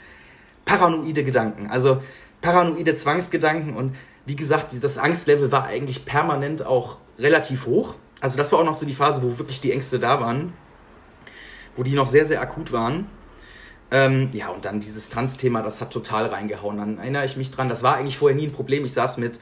[0.65, 2.03] paranoide Gedanken, also
[2.41, 3.95] paranoide Zwangsgedanken und
[4.27, 7.95] wie gesagt, das Angstlevel war eigentlich permanent auch relativ hoch.
[8.21, 10.53] Also das war auch noch so die Phase, wo wirklich die Ängste da waren,
[11.77, 13.07] wo die noch sehr, sehr akut waren.
[13.93, 16.79] Ähm, ja, und dann dieses Trans-Thema, das hat total reingehauen.
[16.79, 18.85] Dann erinnere ich mich dran, das war eigentlich vorher nie ein Problem.
[18.85, 19.39] Ich saß mit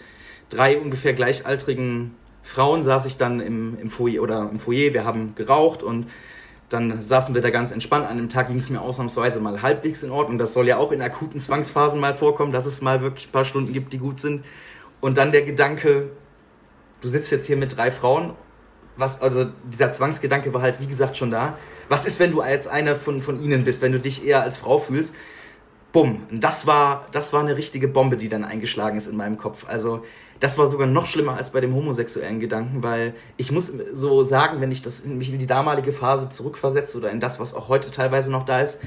[0.50, 2.14] drei ungefähr gleichaltrigen
[2.44, 6.06] Frauen, saß ich dann im, im Foyer oder im Foyer, wir haben geraucht und
[6.68, 8.06] dann saßen wir da ganz entspannt.
[8.06, 10.38] An dem Tag ging es mir ausnahmsweise mal halbwegs in Ordnung.
[10.38, 13.44] Das soll ja auch in akuten Zwangsphasen mal vorkommen, dass es mal wirklich ein paar
[13.44, 14.44] Stunden gibt, die gut sind.
[15.00, 16.10] Und dann der Gedanke,
[17.00, 18.34] du sitzt jetzt hier mit drei Frauen.
[18.96, 21.58] Was, also dieser Zwangsgedanke war halt, wie gesagt, schon da.
[21.88, 24.58] Was ist, wenn du als einer von, von ihnen bist, wenn du dich eher als
[24.58, 25.14] Frau fühlst?
[25.92, 26.26] Bumm.
[26.30, 29.64] Das war, das war eine richtige Bombe, die dann eingeschlagen ist in meinem Kopf.
[29.66, 30.04] Also
[30.44, 34.60] das war sogar noch schlimmer als bei dem homosexuellen Gedanken, weil ich muss so sagen,
[34.60, 37.68] wenn ich das in, mich in die damalige Phase zurückversetze oder in das, was auch
[37.68, 38.82] heute teilweise noch da ist,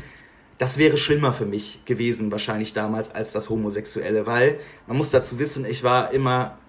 [0.60, 5.40] das wäre schlimmer für mich gewesen, wahrscheinlich damals, als das Homosexuelle, weil man muss dazu
[5.40, 6.60] wissen, ich war immer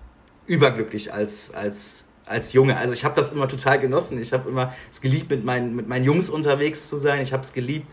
[0.46, 2.79] überglücklich als, als, als Junge.
[2.79, 4.18] Also ich habe das immer total genossen.
[4.18, 7.20] Ich habe immer es geliebt, mit meinen, mit meinen Jungs unterwegs zu sein.
[7.20, 7.87] Ich habe es geliebt,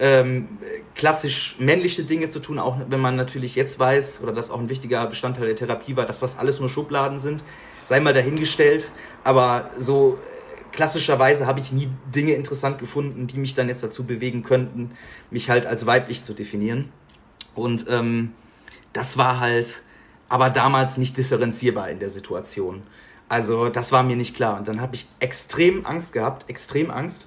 [0.00, 0.48] ähm,
[0.94, 4.68] klassisch männliche Dinge zu tun, auch wenn man natürlich jetzt weiß, oder das auch ein
[4.68, 7.42] wichtiger Bestandteil der Therapie war, dass das alles nur Schubladen sind,
[7.84, 8.92] sei mal dahingestellt,
[9.24, 14.04] aber so äh, klassischerweise habe ich nie Dinge interessant gefunden, die mich dann jetzt dazu
[14.04, 14.92] bewegen könnten,
[15.30, 16.92] mich halt als weiblich zu definieren.
[17.54, 18.32] Und ähm,
[18.92, 19.82] das war halt
[20.28, 22.82] aber damals nicht differenzierbar in der Situation.
[23.28, 24.58] Also das war mir nicht klar.
[24.58, 27.26] Und dann habe ich extrem Angst gehabt, extrem Angst.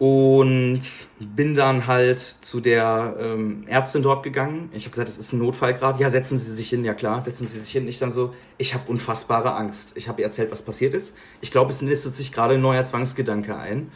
[0.00, 0.80] Und
[1.18, 4.70] bin dann halt zu der ähm, Ärztin dort gegangen.
[4.72, 6.00] Ich habe gesagt, es ist ein Notfall gerade.
[6.00, 6.86] Ja, setzen Sie sich hin.
[6.86, 7.86] Ja klar, setzen Sie sich hin.
[7.86, 9.92] Ich dann so, ich habe unfassbare Angst.
[9.96, 11.14] Ich habe ihr erzählt, was passiert ist.
[11.42, 13.92] Ich glaube, es nistet sich gerade ein neuer Zwangsgedanke ein.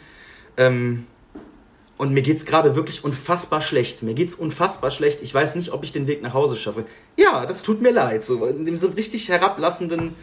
[0.59, 1.07] Ähm,
[1.97, 4.03] und mir geht's gerade wirklich unfassbar schlecht.
[4.03, 5.23] Mir geht's unfassbar schlecht.
[5.23, 6.85] Ich weiß nicht, ob ich den Weg nach Hause schaffe.
[7.17, 8.25] Ja, das tut mir leid.
[8.25, 10.15] So in diesem richtig herablassenden,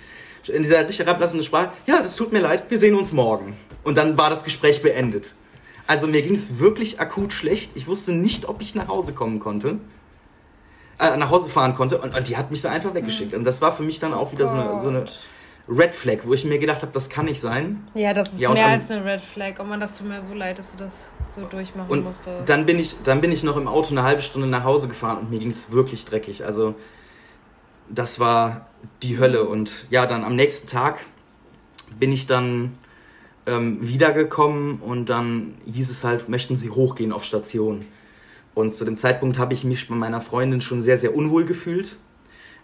[0.47, 1.71] in dieser richtig herablassenden Sprache.
[1.87, 2.65] Ja, das tut mir leid.
[2.69, 3.55] Wir sehen uns morgen.
[3.83, 5.33] Und dann war das Gespräch beendet.
[5.87, 7.71] Also mir ging es wirklich akut schlecht.
[7.75, 9.79] Ich wusste nicht, ob ich nach Hause kommen konnte.
[10.99, 11.97] Äh, nach Hause fahren konnte.
[11.97, 13.33] Und, und, die hat mich da einfach weggeschickt.
[13.33, 15.05] Und das war für mich dann auch wieder so eine, so eine
[15.67, 17.87] Red Flag, wo ich mir gedacht habe, das kann nicht sein.
[17.93, 19.53] Ja, das ist ja, mehr als eine Red Flag.
[19.59, 22.47] Oh man, das tut mir so leid, dass du das so durchmachen und musstest.
[22.47, 25.19] Dann bin, ich, dann bin ich noch im Auto eine halbe Stunde nach Hause gefahren
[25.19, 26.45] und mir ging es wirklich dreckig.
[26.45, 26.75] Also
[27.89, 28.67] das war
[29.03, 29.47] die Hölle.
[29.47, 30.99] Und ja, dann am nächsten Tag
[31.99, 32.77] bin ich dann
[33.45, 37.85] ähm, wiedergekommen und dann hieß es halt, möchten Sie hochgehen auf Station.
[38.53, 41.97] Und zu dem Zeitpunkt habe ich mich bei meiner Freundin schon sehr, sehr unwohl gefühlt.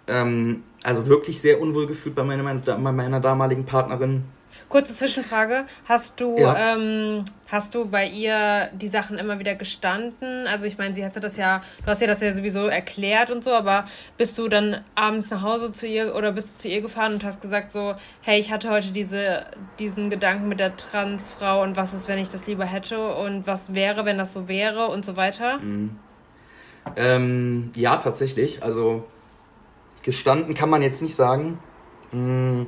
[0.07, 4.23] Ähm, also wirklich sehr unwohl gefühlt bei meiner, bei meiner damaligen Partnerin.
[4.69, 5.65] Kurze Zwischenfrage.
[5.85, 6.73] Hast du, ja.
[6.75, 10.45] ähm, hast du bei ihr die Sachen immer wieder gestanden?
[10.45, 13.45] Also ich meine, sie hatte das ja, du hast ja das ja sowieso erklärt und
[13.45, 13.85] so, aber
[14.17, 17.23] bist du dann abends nach Hause zu ihr oder bist du zu ihr gefahren und
[17.23, 19.45] hast gesagt so, hey, ich hatte heute diese,
[19.79, 23.73] diesen Gedanken mit der Transfrau und was ist, wenn ich das lieber hätte und was
[23.73, 25.59] wäre, wenn das so wäre und so weiter?
[25.59, 25.97] Mhm.
[26.97, 28.63] Ähm, ja, tatsächlich.
[28.63, 29.05] Also
[30.03, 31.59] gestanden kann man jetzt nicht sagen.
[32.11, 32.67] Mhm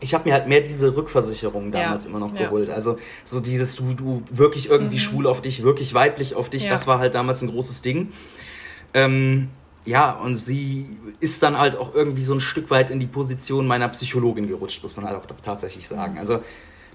[0.00, 2.10] ich habe mir halt mehr diese Rückversicherung damals ja.
[2.10, 2.68] immer noch geholt.
[2.68, 2.74] Ja.
[2.74, 5.00] Also so dieses, du, du wirklich irgendwie mhm.
[5.00, 6.70] schwul auf dich, wirklich weiblich auf dich, ja.
[6.70, 8.12] das war halt damals ein großes Ding.
[8.94, 9.48] Ähm,
[9.84, 10.86] ja, und sie
[11.20, 14.82] ist dann halt auch irgendwie so ein Stück weit in die Position meiner Psychologin gerutscht,
[14.82, 16.14] muss man halt auch tatsächlich sagen.
[16.14, 16.18] Mhm.
[16.18, 16.42] Also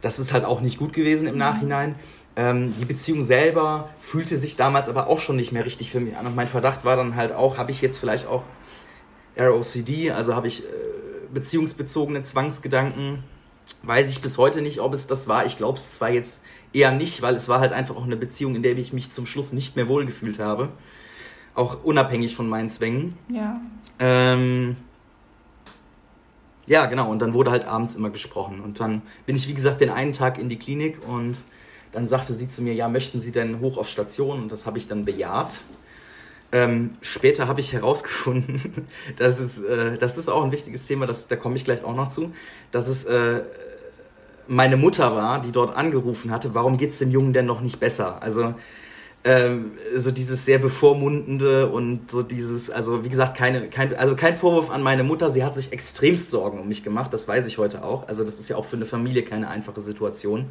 [0.02, 1.40] das ist halt auch nicht gut gewesen im mhm.
[1.40, 1.96] Nachhinein.
[2.36, 6.16] Ähm, die Beziehung selber fühlte sich damals aber auch schon nicht mehr richtig für mich
[6.18, 6.28] an.
[6.28, 8.44] Und mein Verdacht war dann halt auch, habe ich jetzt vielleicht auch
[9.40, 10.64] ROCD, also habe ich...
[10.64, 10.68] Äh,
[11.34, 13.24] beziehungsbezogene Zwangsgedanken.
[13.84, 15.46] Weiß ich bis heute nicht, ob es das war.
[15.46, 18.56] Ich glaube es zwar jetzt eher nicht, weil es war halt einfach auch eine Beziehung,
[18.56, 20.70] in der ich mich zum Schluss nicht mehr wohlgefühlt habe.
[21.54, 23.18] Auch unabhängig von meinen Zwängen.
[23.30, 23.62] Ja.
[24.00, 24.76] Ähm,
[26.66, 27.10] ja, genau.
[27.10, 28.62] Und dann wurde halt abends immer gesprochen.
[28.62, 31.38] Und dann bin ich, wie gesagt, den einen Tag in die Klinik und
[31.92, 34.42] dann sagte sie zu mir, ja, möchten Sie denn hoch auf Station?
[34.42, 35.62] Und das habe ich dann bejaht.
[36.54, 38.88] Ähm, später habe ich herausgefunden,
[39.18, 41.96] dass es, äh, das ist auch ein wichtiges Thema, das, da komme ich gleich auch
[41.96, 42.34] noch zu,
[42.72, 43.44] dass es äh,
[44.48, 47.80] meine Mutter war, die dort angerufen hatte, warum geht es dem Jungen denn noch nicht
[47.80, 48.22] besser?
[48.22, 48.54] Also
[49.24, 54.36] ähm, so dieses sehr bevormundende und so dieses, also wie gesagt, keine, kein, also kein
[54.36, 57.60] Vorwurf an meine Mutter, sie hat sich extremst Sorgen um mich gemacht, das weiß ich
[57.60, 58.08] heute auch.
[58.08, 60.48] Also das ist ja auch für eine Familie keine einfache Situation,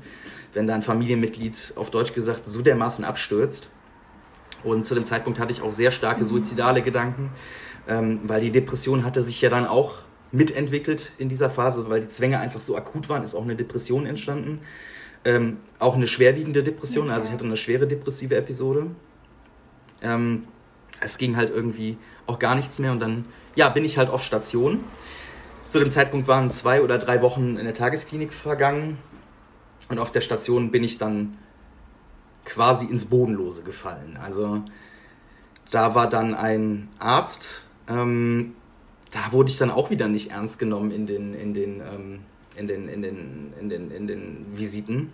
[0.55, 3.69] wenn da ein Familienmitglied auf Deutsch gesagt so dermaßen abstürzt.
[4.65, 7.31] Und zu dem Zeitpunkt hatte ich auch sehr starke suizidale Gedanken,
[7.89, 9.95] ähm, weil die Depression hatte sich ja dann auch
[10.33, 14.07] mitentwickelt in dieser Phase, weil die Zwänge einfach so akut waren, ist auch eine Depression
[14.07, 14.61] entstanden.
[15.25, 17.15] Ähm, auch eine schwerwiegende Depression, okay.
[17.15, 18.87] also ich hatte eine schwere depressive Episode.
[20.03, 20.45] Ähm,
[21.01, 24.23] es ging halt irgendwie auch gar nichts mehr und dann, ja, bin ich halt auf
[24.23, 24.81] Station.
[25.69, 28.99] Zu dem Zeitpunkt waren zwei oder drei Wochen in der Tagesklinik vergangen
[29.89, 31.37] und auf der Station bin ich dann
[32.45, 34.19] quasi ins Bodenlose gefallen.
[34.21, 34.63] Also
[35.71, 38.55] da war dann ein Arzt, ähm,
[39.11, 42.21] da wurde ich dann auch wieder nicht ernst genommen in den, in den, ähm,
[42.57, 45.13] in den, in den, in den, in den Visiten.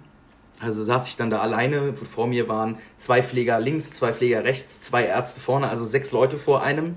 [0.59, 4.81] Also saß ich dann da alleine, vor mir waren zwei Pfleger links, zwei Pfleger rechts,
[4.81, 6.95] zwei Ärzte vorne, also sechs Leute vor einem.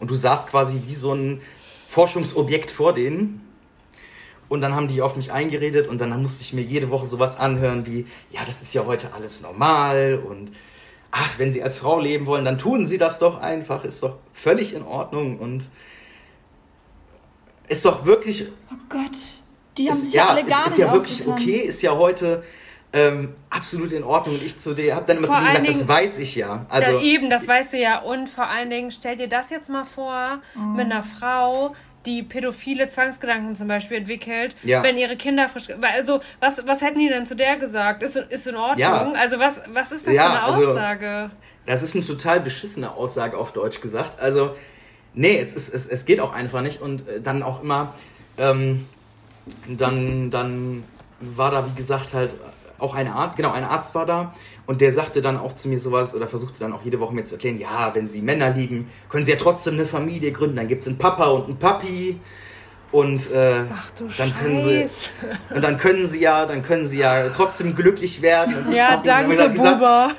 [0.00, 1.40] Und du saßt quasi wie so ein
[1.88, 3.45] Forschungsobjekt vor denen.
[4.48, 7.36] Und dann haben die auf mich eingeredet und dann musste ich mir jede Woche sowas
[7.38, 10.52] anhören wie, ja, das ist ja heute alles normal und
[11.10, 14.16] ach, wenn Sie als Frau leben wollen, dann tun Sie das doch einfach, ist doch
[14.32, 15.64] völlig in Ordnung und
[17.68, 18.46] ist doch wirklich.
[18.70, 19.16] Oh Gott,
[19.78, 22.44] die haben ist, sich ja alle gar ist, ist ja wirklich okay, ist ja heute
[22.92, 24.36] ähm, absolut in Ordnung.
[24.36, 26.36] Und ich zu dir habe dann immer vor zu dir gesagt, Dingen, das weiß ich
[26.36, 26.66] ja.
[26.68, 27.98] Also, ja, eben, das weißt du ja.
[28.00, 30.58] Und vor allen Dingen, stell dir das jetzt mal vor, oh.
[30.58, 31.74] mit einer Frau,
[32.06, 34.82] die pädophile Zwangsgedanken zum Beispiel entwickelt, ja.
[34.82, 35.66] wenn ihre Kinder frisch.
[35.80, 38.02] Also, was, was hätten die denn zu der gesagt?
[38.02, 38.78] Ist, ist in Ordnung?
[38.78, 39.12] Ja.
[39.12, 41.08] Also, was, was ist das ja, für eine also, Aussage?
[41.08, 41.34] Also,
[41.66, 44.20] das ist eine total beschissene Aussage auf Deutsch gesagt.
[44.20, 44.54] Also,
[45.14, 46.80] nee, es, ist, es, es geht auch einfach nicht.
[46.80, 47.94] Und äh, dann auch immer,
[48.38, 48.86] ähm,
[49.68, 50.84] dann, dann
[51.20, 52.34] war da, wie gesagt, halt
[52.78, 54.32] auch ein Arzt, genau, ein Arzt war da
[54.66, 57.24] und der sagte dann auch zu mir sowas oder versuchte dann auch jede Woche mir
[57.24, 60.68] zu erklären, ja, wenn sie Männer lieben, können sie ja trotzdem eine Familie gründen, dann
[60.68, 62.20] gibt es einen Papa und einen Papi
[62.96, 63.64] und äh,
[64.16, 64.88] dann können sie
[65.54, 68.72] und dann können sie ja, dann können sie ja trotzdem glücklich werden.
[68.72, 70.12] ja, danke, Buba.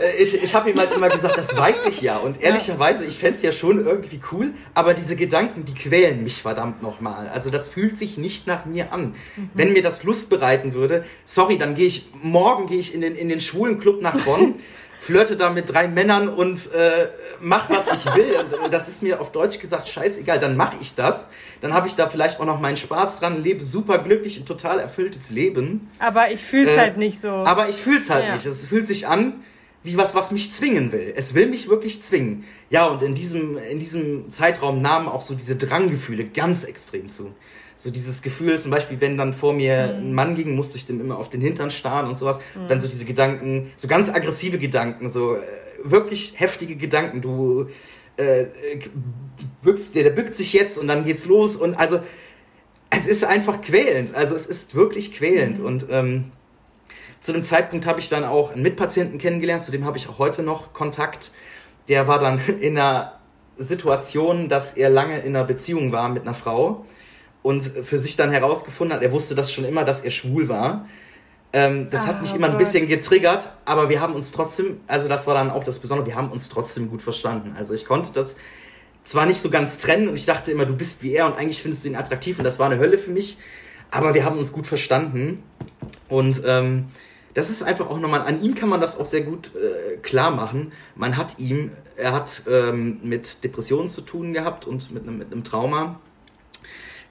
[0.00, 2.16] Äh, ich, ich habe ihm halt immer gesagt, das weiß ich ja.
[2.16, 6.42] Und ehrlicherweise, ich fände es ja schon irgendwie cool, aber diese Gedanken, die quälen mich
[6.42, 7.28] verdammt nochmal.
[7.28, 9.14] Also das fühlt sich nicht nach mir an.
[9.36, 9.50] Mhm.
[9.54, 13.14] Wenn mir das Lust bereiten würde, sorry, dann gehe ich, morgen gehe ich in den,
[13.14, 14.56] in den schwulen Club nach Bonn.
[15.02, 17.08] flirte da mit drei Männern und äh,
[17.40, 18.36] mach, was ich will.
[18.38, 21.28] Und, äh, das ist mir auf Deutsch gesagt scheißegal, dann mache ich das.
[21.60, 24.78] Dann habe ich da vielleicht auch noch meinen Spaß dran, lebe super glücklich, ein total
[24.78, 25.90] erfülltes Leben.
[25.98, 27.28] Aber ich fühle es äh, halt nicht so.
[27.28, 28.34] Aber ich fühle es halt ja.
[28.34, 28.46] nicht.
[28.46, 29.42] Es fühlt sich an
[29.82, 31.12] wie was, was mich zwingen will.
[31.16, 32.44] Es will mich wirklich zwingen.
[32.70, 37.34] Ja, und in diesem, in diesem Zeitraum nahmen auch so diese Dranggefühle ganz extrem zu.
[37.76, 40.08] So dieses Gefühl, zum Beispiel, wenn dann vor mir mhm.
[40.08, 42.38] ein Mann ging, musste ich dem immer auf den Hintern starren und sowas.
[42.54, 42.68] Mhm.
[42.68, 45.40] dann so diese Gedanken, so ganz aggressive Gedanken, so äh,
[45.82, 47.20] wirklich heftige Gedanken.
[47.20, 47.66] Du
[48.16, 48.46] äh,
[49.62, 51.56] bückst, der, der bückt sich jetzt und dann geht's los.
[51.56, 52.00] Und also,
[52.90, 54.14] es ist einfach quälend.
[54.14, 55.58] Also, es ist wirklich quälend.
[55.58, 55.64] Mhm.
[55.64, 56.32] Und ähm,
[57.20, 60.18] zu dem Zeitpunkt habe ich dann auch einen Mitpatienten kennengelernt, zu dem habe ich auch
[60.18, 61.30] heute noch Kontakt.
[61.88, 63.18] Der war dann in einer
[63.56, 66.84] Situation, dass er lange in einer Beziehung war mit einer Frau
[67.42, 70.86] und für sich dann herausgefunden hat, er wusste das schon immer, dass er schwul war.
[71.52, 75.08] Ähm, das ah, hat mich immer ein bisschen getriggert, aber wir haben uns trotzdem, also
[75.08, 77.54] das war dann auch das Besondere, wir haben uns trotzdem gut verstanden.
[77.58, 78.36] Also ich konnte das
[79.04, 81.60] zwar nicht so ganz trennen und ich dachte immer, du bist wie er und eigentlich
[81.60, 83.36] findest du ihn attraktiv und das war eine Hölle für mich,
[83.90, 85.42] aber wir haben uns gut verstanden
[86.08, 86.86] und ähm,
[87.34, 90.30] das ist einfach auch nochmal, an ihm kann man das auch sehr gut äh, klar
[90.30, 90.72] machen.
[90.94, 95.32] Man hat ihm, er hat ähm, mit Depressionen zu tun gehabt und mit einem, mit
[95.32, 96.00] einem Trauma.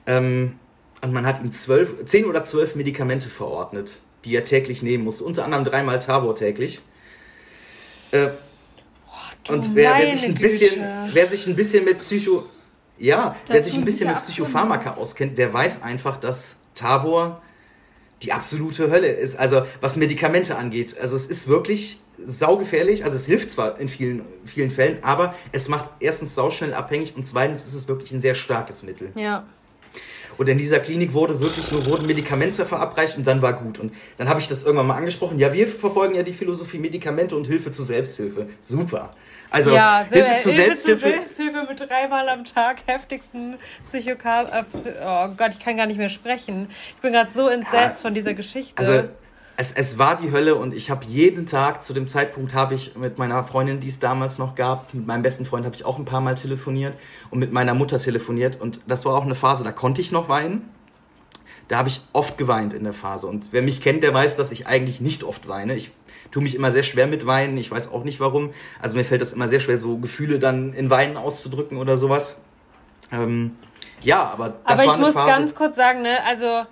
[0.06, 0.58] Ähm,
[1.02, 5.24] und man hat ihm zwölf, zehn oder zwölf Medikamente verordnet, die er täglich nehmen musste.
[5.24, 6.80] Unter anderem dreimal Tavor täglich.
[8.12, 8.28] Äh,
[9.08, 10.80] oh, und wer, wer, sich ein bisschen,
[11.12, 12.44] wer sich ein bisschen mit Psycho...
[12.98, 17.42] Ja, das wer sich ein bisschen mit Psychopharmaka auskennt, der weiß einfach, dass Tavor
[18.22, 19.36] die absolute Hölle ist.
[19.36, 20.96] Also was Medikamente angeht.
[21.00, 23.02] Also es ist wirklich saugefährlich.
[23.02, 27.26] Also es hilft zwar in vielen, vielen Fällen, aber es macht erstens sauschnell abhängig und
[27.26, 29.10] zweitens ist es wirklich ein sehr starkes Mittel.
[29.16, 29.46] Ja.
[30.38, 33.78] Und in dieser Klinik wurde wirklich nur wurden Medikamente verabreicht und dann war gut.
[33.78, 35.38] Und dann habe ich das irgendwann mal angesprochen.
[35.38, 38.46] Ja, wir verfolgen ja die Philosophie Medikamente und Hilfe zur Selbsthilfe.
[38.60, 39.10] Super.
[39.50, 41.00] Also ja, so, Hilfe, zur, Hilfe Selbsthilfe.
[41.00, 44.46] zur Selbsthilfe mit dreimal am Tag heftigsten Psychokal.
[44.46, 46.68] Äh, oh Gott, ich kann gar nicht mehr sprechen.
[46.96, 48.78] Ich bin gerade so entsetzt ja, von dieser Geschichte.
[48.78, 49.08] Also
[49.56, 52.96] es, es war die Hölle und ich habe jeden Tag, zu dem Zeitpunkt habe ich
[52.96, 55.98] mit meiner Freundin, die es damals noch gab, mit meinem besten Freund habe ich auch
[55.98, 56.94] ein paar Mal telefoniert
[57.30, 60.28] und mit meiner Mutter telefoniert und das war auch eine Phase, da konnte ich noch
[60.28, 60.68] weinen.
[61.68, 64.52] Da habe ich oft geweint in der Phase und wer mich kennt, der weiß, dass
[64.52, 65.74] ich eigentlich nicht oft weine.
[65.74, 65.90] Ich
[66.30, 68.50] tue mich immer sehr schwer mit Weinen, ich weiß auch nicht warum.
[68.80, 72.40] Also mir fällt das immer sehr schwer, so Gefühle dann in Weinen auszudrücken oder sowas.
[73.10, 73.56] Ähm,
[74.00, 76.64] ja, aber das Aber ich muss Phase, ganz kurz sagen, ne, also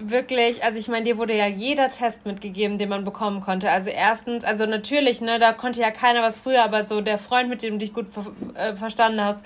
[0.00, 3.70] wirklich, also ich meine, dir wurde ja jeder Test mitgegeben, den man bekommen konnte.
[3.70, 7.48] Also erstens, also natürlich, ne, da konnte ja keiner was früher, aber so der Freund,
[7.48, 8.06] mit dem du dich gut
[8.54, 9.44] äh, verstanden hast,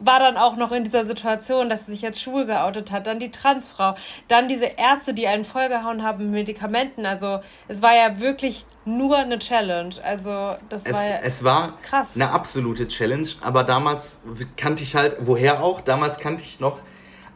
[0.00, 3.18] war dann auch noch in dieser Situation, dass sie sich jetzt schwul geoutet hat, dann
[3.18, 3.94] die Transfrau,
[4.28, 7.06] dann diese Ärzte, die einen vollgehauen haben mit Medikamenten.
[7.06, 9.94] Also es war ja wirklich nur eine Challenge.
[10.02, 12.16] Also das es, war ja es war krass.
[12.16, 13.28] eine absolute Challenge.
[13.40, 14.22] Aber damals
[14.56, 15.80] kannte ich halt, woher auch?
[15.80, 16.80] Damals kannte ich noch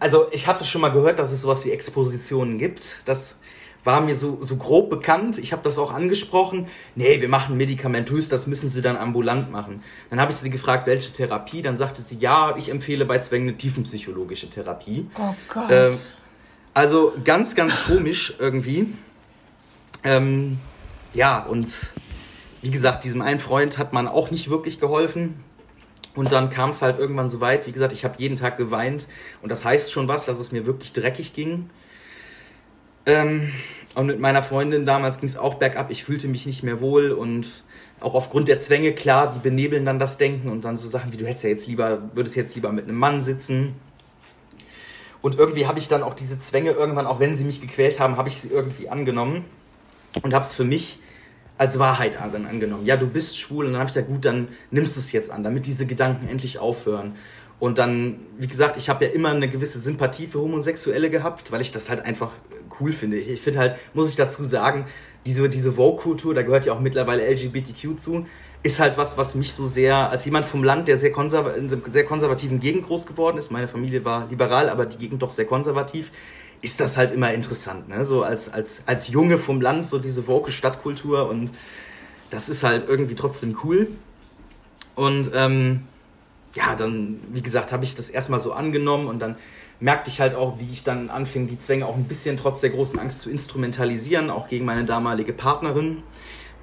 [0.00, 3.02] also ich hatte schon mal gehört, dass es sowas wie Expositionen gibt.
[3.04, 3.38] Das
[3.84, 5.38] war mir so, so grob bekannt.
[5.38, 6.66] Ich habe das auch angesprochen.
[6.94, 9.82] Nee, wir machen medikamentös, das müssen Sie dann ambulant machen.
[10.10, 11.62] Dann habe ich sie gefragt, welche Therapie.
[11.62, 15.06] Dann sagte sie, ja, ich empfehle bei Zwängen eine tiefenpsychologische Therapie.
[15.18, 15.70] Oh Gott.
[15.70, 15.94] Ähm,
[16.74, 18.92] also ganz, ganz komisch irgendwie.
[20.04, 20.58] Ähm,
[21.14, 21.92] ja, und
[22.62, 25.42] wie gesagt, diesem einen Freund hat man auch nicht wirklich geholfen.
[26.14, 29.06] Und dann kam es halt irgendwann so weit, wie gesagt, ich habe jeden Tag geweint
[29.42, 31.70] und das heißt schon was, dass es mir wirklich dreckig ging.
[33.06, 33.52] Ähm,
[33.94, 37.10] und mit meiner Freundin damals ging es auch bergab, ich fühlte mich nicht mehr wohl
[37.12, 37.46] und
[38.00, 41.16] auch aufgrund der Zwänge, klar, die benebeln dann das Denken und dann so Sachen wie,
[41.16, 43.74] du hättest ja jetzt lieber, würdest jetzt lieber mit einem Mann sitzen.
[45.20, 48.16] Und irgendwie habe ich dann auch diese Zwänge irgendwann, auch wenn sie mich gequält haben,
[48.16, 49.44] habe ich sie irgendwie angenommen
[50.22, 51.00] und habe es für mich
[51.58, 52.86] als Wahrheit angenommen.
[52.86, 55.30] Ja, du bist schwul und dann habe ich gesagt, gut, dann nimmst du es jetzt
[55.30, 57.16] an, damit diese Gedanken endlich aufhören.
[57.58, 61.60] Und dann, wie gesagt, ich habe ja immer eine gewisse Sympathie für Homosexuelle gehabt, weil
[61.60, 62.30] ich das halt einfach
[62.80, 63.18] cool finde.
[63.18, 64.86] Ich, finde halt, muss ich dazu sagen,
[65.26, 68.26] diese, diese Vogue-Kultur, da gehört ja auch mittlerweile LGBTQ zu,
[68.62, 71.70] ist halt was, was mich so sehr, als jemand vom Land, der sehr konserv in
[71.70, 75.32] einer sehr konservativen Gegend groß geworden ist, meine Familie war liberal, aber die Gegend doch
[75.32, 76.12] sehr konservativ,
[76.60, 78.04] ist das halt immer interessant, ne?
[78.04, 81.50] So als, als, als Junge vom Land, so diese woke Stadtkultur und
[82.30, 83.88] das ist halt irgendwie trotzdem cool.
[84.94, 85.84] Und ähm,
[86.54, 89.36] ja, dann, wie gesagt, habe ich das erstmal so angenommen und dann
[89.80, 92.70] merkte ich halt auch, wie ich dann anfing, die Zwänge auch ein bisschen trotz der
[92.70, 96.02] großen Angst zu instrumentalisieren, auch gegen meine damalige Partnerin,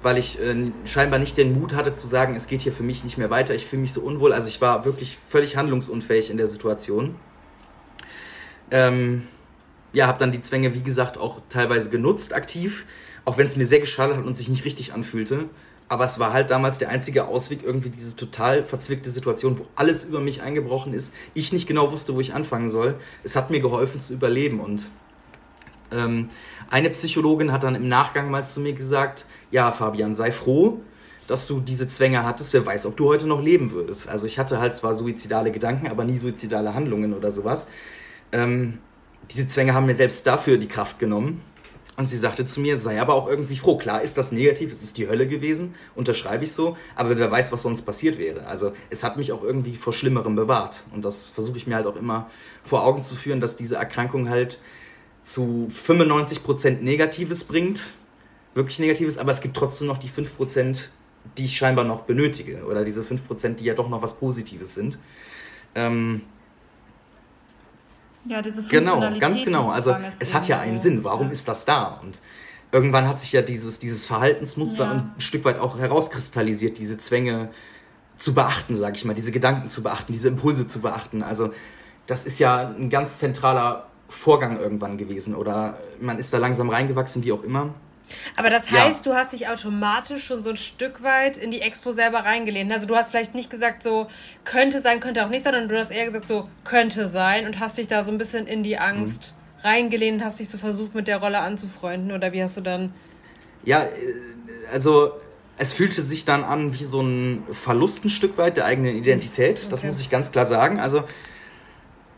[0.02, 3.04] weil ich äh, scheinbar nicht den Mut hatte zu sagen, es geht hier für mich
[3.04, 4.34] nicht mehr weiter, ich fühle mich so unwohl.
[4.34, 7.14] Also ich war wirklich völlig handlungsunfähig in der Situation.
[8.70, 9.26] Ähm,
[9.96, 12.84] ja, habe dann die Zwänge, wie gesagt, auch teilweise genutzt, aktiv,
[13.24, 15.48] auch wenn es mir sehr geschadet hat und sich nicht richtig anfühlte.
[15.88, 20.04] Aber es war halt damals der einzige Ausweg, irgendwie diese total verzwickte Situation, wo alles
[20.04, 22.96] über mich eingebrochen ist, ich nicht genau wusste, wo ich anfangen soll.
[23.24, 24.84] Es hat mir geholfen zu überleben und
[25.90, 26.28] ähm,
[26.68, 30.82] eine Psychologin hat dann im Nachgang mal zu mir gesagt, ja, Fabian, sei froh,
[31.26, 34.10] dass du diese Zwänge hattest, wer weiß, ob du heute noch leben würdest.
[34.10, 37.68] Also ich hatte halt zwar suizidale Gedanken, aber nie suizidale Handlungen oder sowas.
[38.30, 38.80] Ähm,
[39.30, 41.42] diese Zwänge haben mir selbst dafür die Kraft genommen.
[41.96, 43.78] Und sie sagte zu mir, sei aber auch irgendwie froh.
[43.78, 47.52] Klar ist das negativ, es ist die Hölle gewesen, unterschreibe ich so, aber wer weiß,
[47.52, 48.46] was sonst passiert wäre.
[48.46, 50.84] Also es hat mich auch irgendwie vor Schlimmerem bewahrt.
[50.92, 52.30] Und das versuche ich mir halt auch immer
[52.62, 54.60] vor Augen zu führen, dass diese Erkrankung halt
[55.22, 57.94] zu 95% Negatives bringt,
[58.54, 60.88] wirklich Negatives, aber es gibt trotzdem noch die 5%,
[61.38, 62.64] die ich scheinbar noch benötige.
[62.66, 64.98] Oder diese 5%, die ja doch noch was Positives sind.
[65.74, 66.22] Ähm,
[68.28, 69.70] ja, diese Genau, ganz genau.
[69.70, 71.04] Also es hat ja einen Sinn.
[71.04, 71.32] Warum ja.
[71.32, 72.00] ist das da?
[72.02, 72.20] Und
[72.72, 74.90] irgendwann hat sich ja dieses, dieses Verhaltensmuster ja.
[74.90, 77.50] ein Stück weit auch herauskristallisiert, diese Zwänge
[78.16, 81.22] zu beachten, sage ich mal, diese Gedanken zu beachten, diese Impulse zu beachten.
[81.22, 81.52] Also
[82.06, 87.24] das ist ja ein ganz zentraler Vorgang irgendwann gewesen oder man ist da langsam reingewachsen,
[87.24, 87.74] wie auch immer.
[88.36, 89.12] Aber das heißt, ja.
[89.12, 92.72] du hast dich automatisch schon so ein Stück weit in die Expo selber reingelehnt.
[92.72, 94.06] Also du hast vielleicht nicht gesagt, so
[94.44, 97.78] könnte sein, könnte auch nicht, sondern du hast eher gesagt, so könnte sein und hast
[97.78, 99.68] dich da so ein bisschen in die Angst mhm.
[99.68, 102.92] reingelehnt, hast dich so versucht, mit der Rolle anzufreunden oder wie hast du dann.
[103.64, 103.88] Ja, äh,
[104.72, 105.12] also
[105.58, 109.58] es fühlte sich dann an wie so ein Verlust ein Stück weit der eigenen Identität.
[109.58, 109.68] Okay.
[109.70, 110.78] Das muss ich ganz klar sagen.
[110.78, 111.04] Also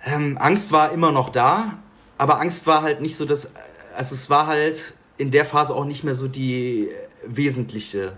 [0.04, 1.78] ähm, Angst war immer noch da,
[2.16, 3.50] aber Angst war halt nicht so das.
[3.96, 6.88] Also es war halt in der Phase auch nicht mehr so die
[7.26, 8.16] wesentliche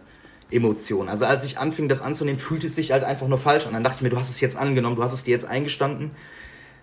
[0.50, 1.08] Emotion.
[1.08, 3.72] Also als ich anfing, das anzunehmen, fühlte es sich halt einfach nur falsch an.
[3.72, 6.10] Dann dachte ich mir, du hast es jetzt angenommen, du hast es dir jetzt eingestanden.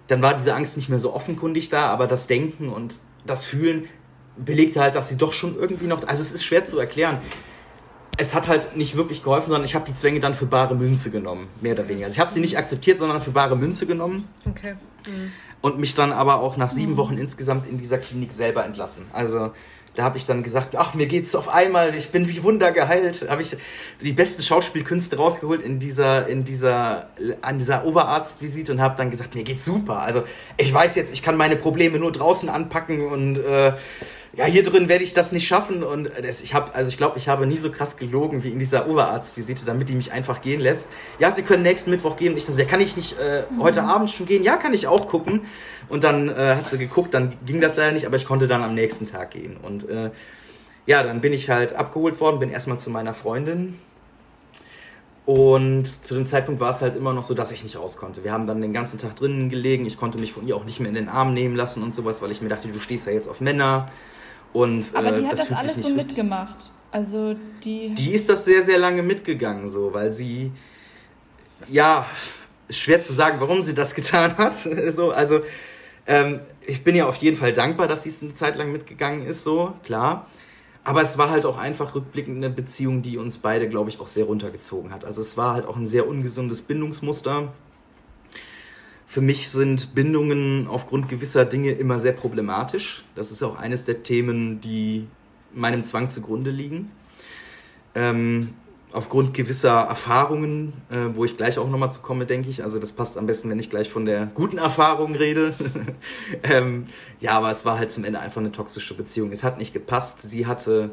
[0.07, 2.95] Dann war diese Angst nicht mehr so offenkundig da, aber das Denken und
[3.25, 3.87] das Fühlen
[4.37, 6.07] belegte halt, dass sie doch schon irgendwie noch.
[6.07, 7.19] Also es ist schwer zu erklären.
[8.17, 11.11] es hat halt nicht wirklich geholfen, sondern ich habe die Zwänge dann für bare Münze
[11.11, 12.07] genommen, mehr oder weniger.
[12.07, 14.27] Also ich habe sie nicht akzeptiert, sondern für bare Münze genommen.
[14.45, 14.75] Okay.
[15.05, 15.31] Mhm.
[15.61, 19.05] Und mich dann aber auch nach sieben Wochen insgesamt in dieser Klinik selber entlassen.
[19.13, 19.51] Also
[19.97, 23.27] da habe ich dann gesagt, ach, mir geht's auf einmal, ich bin wie Wunder geheilt.
[23.27, 23.57] Habe ich
[23.99, 27.07] die besten Schauspielkünste rausgeholt in dieser, in dieser,
[27.41, 29.97] an dieser Oberarztvisite und habe dann gesagt, mir geht's super.
[30.01, 30.23] Also
[30.57, 33.73] ich weiß jetzt, ich kann meine Probleme nur draußen anpacken und äh,
[34.35, 35.83] ja, hier drin werde ich das nicht schaffen.
[35.83, 38.87] Und ich habe, also ich glaube, ich habe nie so krass gelogen wie in dieser
[38.87, 40.89] Oberarztvisite, damit die mich einfach gehen lässt.
[41.19, 42.33] Ja, sie können nächsten Mittwoch gehen.
[42.33, 43.63] Und ich dann ja, kann ich nicht äh, mhm.
[43.63, 44.43] heute Abend schon gehen?
[44.43, 45.41] Ja, kann ich auch gucken.
[45.89, 48.63] Und dann äh, hat sie geguckt, dann ging das leider nicht, aber ich konnte dann
[48.63, 49.57] am nächsten Tag gehen.
[49.57, 50.11] Und äh,
[50.85, 53.77] ja, dann bin ich halt abgeholt worden, bin erstmal zu meiner Freundin.
[55.27, 58.23] Und zu dem Zeitpunkt war es halt immer noch so, dass ich nicht raus konnte.
[58.23, 59.85] Wir haben dann den ganzen Tag drinnen gelegen.
[59.85, 62.21] Ich konnte mich von ihr auch nicht mehr in den Arm nehmen lassen und sowas,
[62.21, 63.91] weil ich mir dachte, du stehst ja jetzt auf Männer.
[64.57, 66.71] Und, Aber die äh, hat das, das alles so mitgemacht.
[66.91, 67.93] Also die.
[67.93, 70.51] Die ist das sehr, sehr lange mitgegangen, so, weil sie.
[71.69, 72.07] Ja,
[72.67, 74.55] schwer zu sagen, warum sie das getan hat.
[74.55, 75.41] so, also,
[76.07, 79.27] ähm, ich bin ja auf jeden Fall dankbar, dass sie es eine Zeit lang mitgegangen
[79.27, 80.25] ist, so, klar.
[80.83, 84.07] Aber es war halt auch einfach rückblickend eine Beziehung, die uns beide, glaube ich, auch
[84.07, 85.05] sehr runtergezogen hat.
[85.05, 87.53] Also es war halt auch ein sehr ungesundes Bindungsmuster
[89.09, 93.05] für mich sind Bindungen aufgrund gewisser Dinge immer sehr problematisch.
[93.15, 95.07] Das ist auch eines der Themen, die
[95.53, 96.91] meinem Zwang zugrunde liegen.
[97.95, 98.53] Ähm,
[98.91, 102.63] aufgrund gewisser Erfahrungen, äh, wo ich gleich auch nochmal zu komme, denke ich.
[102.63, 105.53] Also das passt am besten, wenn ich gleich von der guten Erfahrung rede.
[106.43, 106.87] ähm,
[107.21, 109.31] ja, aber es war halt zum Ende einfach eine toxische Beziehung.
[109.31, 110.19] Es hat nicht gepasst.
[110.21, 110.91] Sie hatte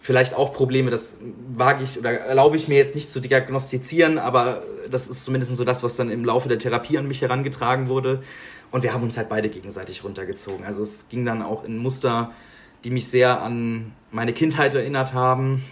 [0.00, 1.18] vielleicht auch Probleme, das
[1.52, 5.64] wage ich oder erlaube ich mir jetzt nicht zu diagnostizieren, aber das ist zumindest so
[5.64, 8.22] das, was dann im Laufe der Therapie an mich herangetragen wurde.
[8.70, 10.64] Und wir haben uns halt beide gegenseitig runtergezogen.
[10.64, 12.32] Also es ging dann auch in Muster,
[12.84, 15.62] die mich sehr an meine Kindheit erinnert haben.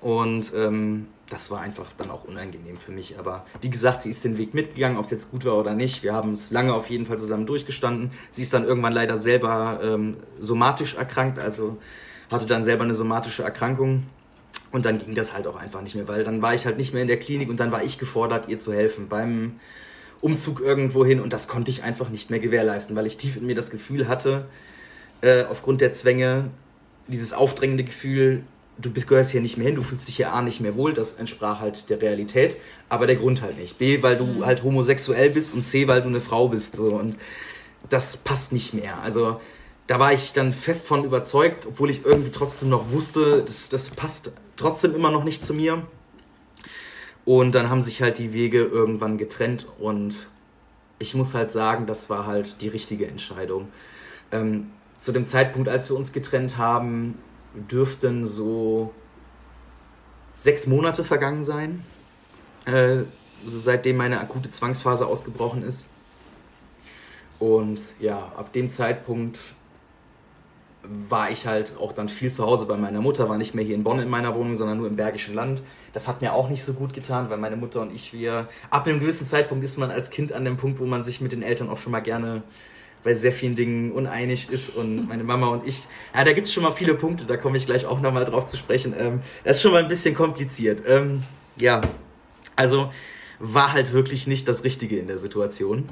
[0.00, 3.18] Und ähm, das war einfach dann auch unangenehm für mich.
[3.18, 6.02] Aber wie gesagt, sie ist den Weg mitgegangen, ob es jetzt gut war oder nicht.
[6.02, 8.10] Wir haben es lange auf jeden Fall zusammen durchgestanden.
[8.30, 11.78] Sie ist dann irgendwann leider selber ähm, somatisch erkrankt, also
[12.32, 14.06] hatte dann selber eine somatische Erkrankung
[14.70, 16.92] und dann ging das halt auch einfach nicht mehr, weil dann war ich halt nicht
[16.92, 19.60] mehr in der Klinik und dann war ich gefordert, ihr zu helfen beim
[20.20, 23.46] Umzug irgendwo hin und das konnte ich einfach nicht mehr gewährleisten, weil ich tief in
[23.46, 24.46] mir das Gefühl hatte,
[25.20, 26.50] äh, aufgrund der Zwänge,
[27.08, 28.44] dieses aufdrängende Gefühl,
[28.78, 30.94] du bist, gehörst hier nicht mehr hin, du fühlst dich hier A nicht mehr wohl,
[30.94, 32.56] das entsprach halt der Realität,
[32.88, 33.78] aber der Grund halt nicht.
[33.78, 37.16] B, weil du halt homosexuell bist und C, weil du eine Frau bist so und
[37.88, 39.00] das passt nicht mehr.
[39.02, 39.40] Also
[39.92, 43.90] da war ich dann fest von überzeugt, obwohl ich irgendwie trotzdem noch wusste, das, das
[43.90, 45.86] passt trotzdem immer noch nicht zu mir.
[47.26, 50.28] Und dann haben sich halt die Wege irgendwann getrennt und
[50.98, 53.68] ich muss halt sagen, das war halt die richtige Entscheidung.
[54.30, 57.18] Ähm, zu dem Zeitpunkt, als wir uns getrennt haben,
[57.54, 58.94] dürften so
[60.32, 61.84] sechs Monate vergangen sein,
[62.64, 63.02] äh,
[63.46, 65.86] seitdem meine akute Zwangsphase ausgebrochen ist.
[67.38, 69.38] Und ja, ab dem Zeitpunkt
[70.84, 73.74] war ich halt auch dann viel zu Hause bei meiner Mutter, war nicht mehr hier
[73.74, 75.62] in Bonn in meiner Wohnung, sondern nur im Bergischen Land.
[75.92, 78.86] Das hat mir auch nicht so gut getan, weil meine Mutter und ich, wir, ab
[78.86, 81.42] einem gewissen Zeitpunkt ist man als Kind an dem Punkt, wo man sich mit den
[81.42, 82.42] Eltern auch schon mal gerne
[83.04, 86.52] bei sehr vielen Dingen uneinig ist und meine Mama und ich, ja, da gibt es
[86.52, 88.94] schon mal viele Punkte, da komme ich gleich auch nochmal drauf zu sprechen.
[88.98, 90.82] Ähm, das ist schon mal ein bisschen kompliziert.
[90.86, 91.22] Ähm,
[91.60, 91.80] ja,
[92.56, 92.90] also
[93.38, 95.88] war halt wirklich nicht das Richtige in der Situation.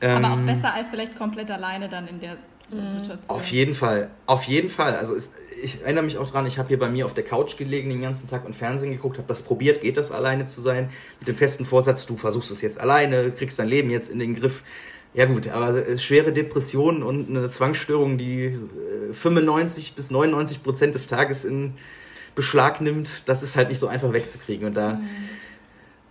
[0.00, 2.36] Aber auch ähm, besser als vielleicht komplett alleine dann in der.
[2.70, 3.36] Situation.
[3.36, 4.96] Auf jeden Fall, auf jeden Fall.
[4.96, 5.30] Also es,
[5.62, 8.00] ich erinnere mich auch dran, ich habe hier bei mir auf der Couch gelegen den
[8.00, 11.36] ganzen Tag und Fernsehen geguckt, habe das probiert, geht das alleine zu sein, mit dem
[11.36, 14.62] festen Vorsatz, du versuchst es jetzt alleine, kriegst dein Leben jetzt in den Griff.
[15.12, 18.56] Ja gut, aber äh, schwere Depressionen und eine Zwangsstörung, die
[19.10, 21.74] 95 äh, bis 99 Prozent des Tages in
[22.36, 24.68] Beschlag nimmt, das ist halt nicht so einfach wegzukriegen.
[24.68, 25.08] Und da mhm.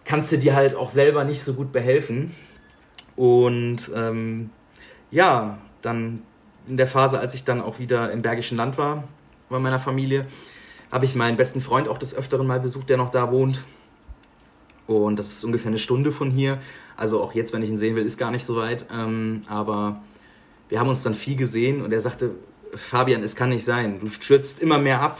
[0.03, 2.35] kannst du dir halt auch selber nicht so gut behelfen.
[3.15, 4.49] Und ähm,
[5.11, 6.23] ja, dann
[6.69, 9.03] in der Phase, als ich dann auch wieder im Bergischen Land war,
[9.49, 10.27] bei meiner Familie,
[10.91, 13.63] habe ich meinen besten Freund auch des Öfteren mal besucht, der noch da wohnt.
[14.85, 16.59] Und das ist ungefähr eine Stunde von hier.
[16.95, 18.85] Also auch jetzt, wenn ich ihn sehen will, ist gar nicht so weit.
[18.91, 20.01] Ähm, aber
[20.67, 22.31] wir haben uns dann viel gesehen und er sagte,
[22.75, 23.99] Fabian, es kann nicht sein.
[23.99, 25.19] Du stürzt immer mehr ab.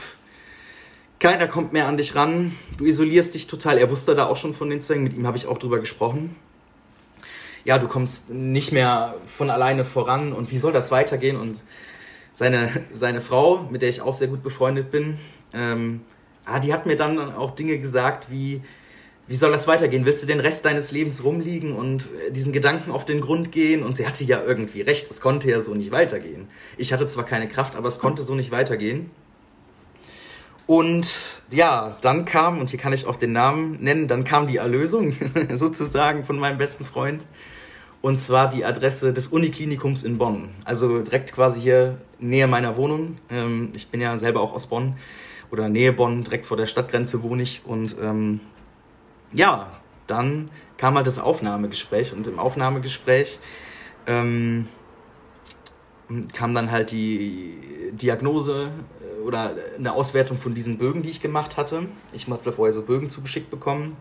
[1.18, 2.52] Keiner kommt mehr an dich ran.
[2.78, 3.78] Du isolierst dich total.
[3.78, 5.04] Er wusste da auch schon von den Zwängen.
[5.04, 6.36] Mit ihm habe ich auch drüber gesprochen
[7.64, 11.36] ja, du kommst nicht mehr von alleine voran und wie soll das weitergehen?
[11.36, 11.58] Und
[12.32, 15.18] seine, seine Frau, mit der ich auch sehr gut befreundet bin,
[15.52, 16.00] ähm,
[16.44, 18.62] ah, die hat mir dann auch Dinge gesagt wie,
[19.26, 20.06] wie soll das weitergehen?
[20.06, 23.84] Willst du den Rest deines Lebens rumliegen und äh, diesen Gedanken auf den Grund gehen?
[23.84, 26.48] Und sie hatte ja irgendwie recht, es konnte ja so nicht weitergehen.
[26.76, 29.10] Ich hatte zwar keine Kraft, aber es konnte so nicht weitergehen.
[30.66, 31.08] Und
[31.50, 35.16] ja, dann kam, und hier kann ich auch den Namen nennen, dann kam die Erlösung
[35.52, 37.26] sozusagen von meinem besten Freund.
[38.02, 40.50] Und zwar die Adresse des Uniklinikums in Bonn.
[40.64, 43.18] Also direkt quasi hier nähe meiner Wohnung.
[43.28, 44.96] Ähm, ich bin ja selber auch aus Bonn
[45.50, 47.62] oder Nähe Bonn, direkt vor der Stadtgrenze wohne ich.
[47.66, 48.40] Und ähm,
[49.32, 49.70] ja,
[50.06, 52.14] dann kam halt das Aufnahmegespräch.
[52.14, 53.38] Und im Aufnahmegespräch
[54.06, 54.66] ähm,
[56.32, 58.70] kam dann halt die Diagnose
[59.00, 61.86] äh, oder eine Auswertung von diesen Bögen, die ich gemacht hatte.
[62.12, 63.96] Ich hatte vorher so Bögen zugeschickt bekommen.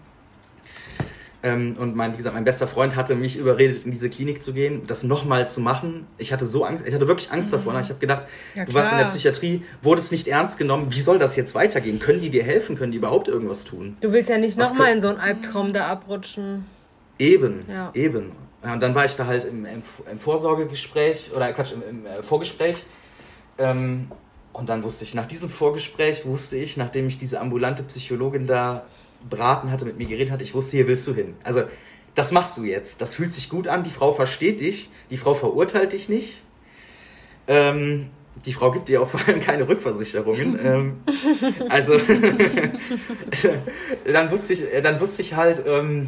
[1.42, 4.52] Ähm, und mein, wie gesagt, mein bester Freund hatte mich überredet, in diese Klinik zu
[4.52, 6.06] gehen, das nochmal zu machen.
[6.18, 7.58] Ich hatte so Angst, ich hatte wirklich Angst mhm.
[7.58, 7.74] davor.
[7.74, 7.82] Ne?
[7.82, 8.24] Ich habe gedacht,
[8.56, 10.88] ja, du warst in der Psychiatrie, wurdest nicht ernst genommen.
[10.90, 12.00] Wie soll das jetzt weitergehen?
[12.00, 12.78] Können die dir helfen?
[12.78, 13.96] Können die überhaupt irgendwas tun?
[14.02, 16.66] Du willst ja nicht nochmal in so einen Albtraum da abrutschen.
[17.18, 17.92] Eben, ja.
[17.94, 18.34] eben.
[18.64, 19.82] Ja, und dann war ich da halt im, im,
[20.12, 22.84] im Vorsorgegespräch, oder Quatsch, im, im äh, Vorgespräch.
[23.58, 24.12] Ähm,
[24.52, 28.84] und dann wusste ich, nach diesem Vorgespräch wusste ich, nachdem ich diese ambulante Psychologin da
[29.28, 31.36] beraten hatte, mit mir geredet hat, ich wusste, hier willst du hin.
[31.44, 31.64] Also,
[32.16, 33.02] das machst du jetzt.
[33.02, 33.84] Das fühlt sich gut an.
[33.84, 34.90] Die Frau versteht dich.
[35.10, 36.42] Die Frau verurteilt dich nicht.
[37.48, 38.10] Ähm,
[38.46, 40.60] die Frau gibt dir auch vor allem keine Rückversicherungen.
[40.64, 41.02] ähm,
[41.70, 41.98] also,
[44.06, 46.08] dann, wusste ich, dann wusste ich halt, ähm,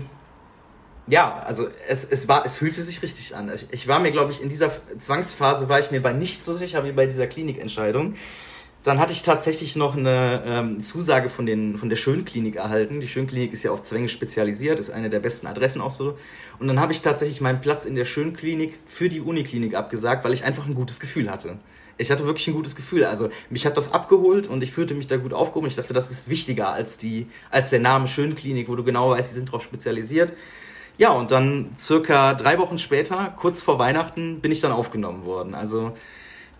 [1.07, 3.51] ja, also es, es, war, es fühlte sich richtig an.
[3.53, 6.53] Ich, ich war mir, glaube ich, in dieser Zwangsphase war ich mir bei nicht so
[6.53, 8.15] sicher wie bei dieser Klinikentscheidung.
[8.83, 12.99] Dann hatte ich tatsächlich noch eine ähm, Zusage von, den, von der Schönklinik erhalten.
[12.99, 16.17] Die Schönklinik ist ja auf Zwänge spezialisiert, ist eine der besten Adressen auch so.
[16.57, 20.33] Und dann habe ich tatsächlich meinen Platz in der Schönklinik für die Uniklinik abgesagt, weil
[20.33, 21.59] ich einfach ein gutes Gefühl hatte.
[21.97, 23.05] Ich hatte wirklich ein gutes Gefühl.
[23.05, 25.67] Also mich hat das abgeholt und ich fühlte mich da gut aufgehoben.
[25.67, 29.29] Ich dachte, das ist wichtiger als, die, als der Name Schönklinik, wo du genau weißt,
[29.29, 30.33] die sind darauf spezialisiert.
[30.97, 35.53] Ja, und dann circa drei Wochen später, kurz vor Weihnachten, bin ich dann aufgenommen worden.
[35.53, 35.93] Also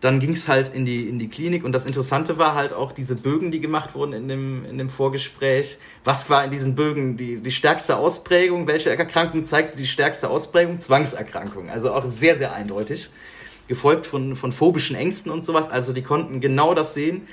[0.01, 2.91] dann ging es halt in die, in die Klinik und das Interessante war halt auch
[2.91, 5.77] diese Bögen, die gemacht wurden in dem, in dem Vorgespräch.
[6.03, 8.67] Was war in diesen Bögen die, die stärkste Ausprägung?
[8.67, 10.79] Welche Erkrankung zeigte die stärkste Ausprägung?
[10.79, 11.69] Zwangserkrankung.
[11.69, 13.11] Also auch sehr, sehr eindeutig.
[13.67, 15.69] Gefolgt von, von phobischen Ängsten und sowas.
[15.69, 17.27] Also die konnten genau das sehen,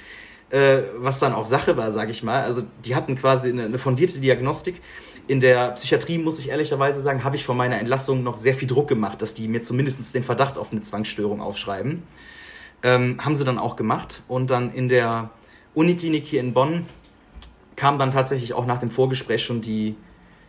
[0.51, 2.43] äh, was dann auch Sache war, sage ich mal.
[2.43, 4.83] Also die hatten quasi eine, eine fundierte Diagnostik
[5.27, 8.69] in der Psychiatrie, muss ich ehrlicherweise sagen, habe ich vor meiner Entlassung noch sehr viel
[8.69, 12.03] Druck gemacht, dass die mir zumindest den Verdacht auf eine Zwangsstörung aufschreiben.
[12.83, 14.23] Ähm, haben sie dann auch gemacht.
[14.29, 15.31] Und dann in der
[15.75, 16.87] Uniklinik hier in Bonn
[17.77, 19.97] kam dann tatsächlich auch nach dem Vorgespräch schon die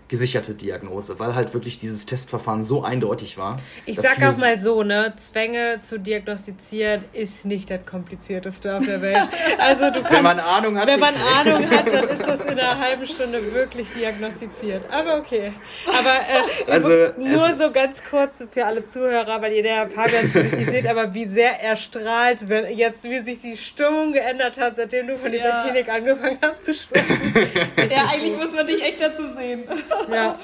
[0.10, 3.57] gesicherte Diagnose, weil halt wirklich dieses Testverfahren so eindeutig war.
[3.86, 9.01] Ich sag auch mal so, ne, Zwänge zu diagnostizieren ist nicht das komplizierteste auf der
[9.01, 9.30] Welt.
[9.57, 12.60] Also du kannst, wenn man Ahnung hat, wenn man Ahnung hat, dann ist das in
[12.60, 14.84] einer halben Stunde wirklich diagnostiziert.
[14.89, 15.53] Aber okay.
[15.86, 20.70] Aber äh, also, nur so ganz kurz für alle Zuhörer, weil ihr der Fabians nicht
[20.70, 25.07] seht, aber wie sehr er strahlt, wenn jetzt wie sich die Stimmung geändert hat, seitdem
[25.07, 25.64] du von dieser ja.
[25.64, 27.34] Klinik angefangen hast zu sprechen.
[27.89, 29.64] ja, eigentlich muss man dich echt dazu sehen.
[30.11, 30.39] Ja.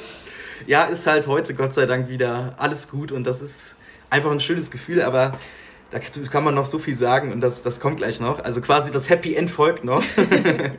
[0.68, 3.76] ja, ist halt heute Gott sei Dank wieder alles gut und das ist
[4.10, 5.38] einfach ein schönes Gefühl, aber
[5.92, 8.44] da kann man noch so viel sagen und das, das kommt gleich noch.
[8.44, 10.04] Also quasi das Happy End folgt noch.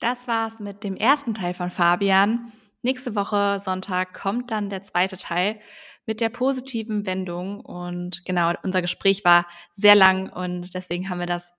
[0.00, 2.52] das war's mit dem ersten Teil von Fabian.
[2.82, 5.58] Nächste Woche Sonntag kommt dann der zweite Teil
[6.06, 7.60] mit der positiven Wendung.
[7.60, 11.52] Und genau, unser Gespräch war sehr lang und deswegen haben wir das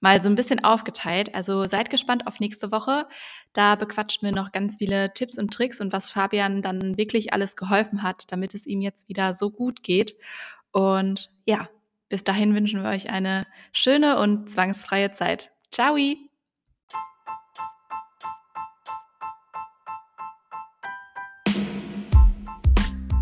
[0.00, 1.34] mal so ein bisschen aufgeteilt.
[1.34, 3.06] Also seid gespannt auf nächste Woche.
[3.52, 7.56] Da bequatschen wir noch ganz viele Tipps und Tricks und was Fabian dann wirklich alles
[7.56, 10.16] geholfen hat, damit es ihm jetzt wieder so gut geht.
[10.72, 11.68] Und ja,
[12.08, 15.50] bis dahin wünschen wir euch eine schöne und zwangsfreie Zeit.
[15.72, 15.96] Ciao!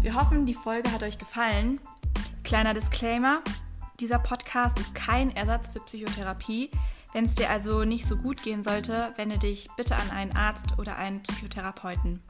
[0.02, 1.80] Wir hoffen, die Folge hat euch gefallen.
[2.42, 3.42] Kleiner Disclaimer,
[4.00, 6.70] dieser Podcast ist kein Ersatz für Psychotherapie.
[7.12, 10.78] Wenn es dir also nicht so gut gehen sollte, wende dich bitte an einen Arzt
[10.78, 12.20] oder einen Psychotherapeuten.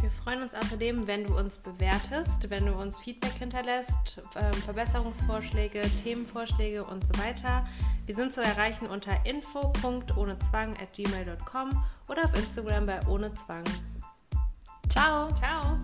[0.00, 5.82] Wir freuen uns außerdem, wenn du uns bewertest, wenn du uns Feedback hinterlässt, ähm, Verbesserungsvorschläge,
[6.02, 7.64] Themenvorschläge und so weiter.
[8.04, 13.64] Wir sind zu erreichen unter info.ohnezwang at gmail.com oder auf Instagram bei ohne Zwang.
[14.88, 15.32] Ciao.
[15.32, 15.78] Ciao.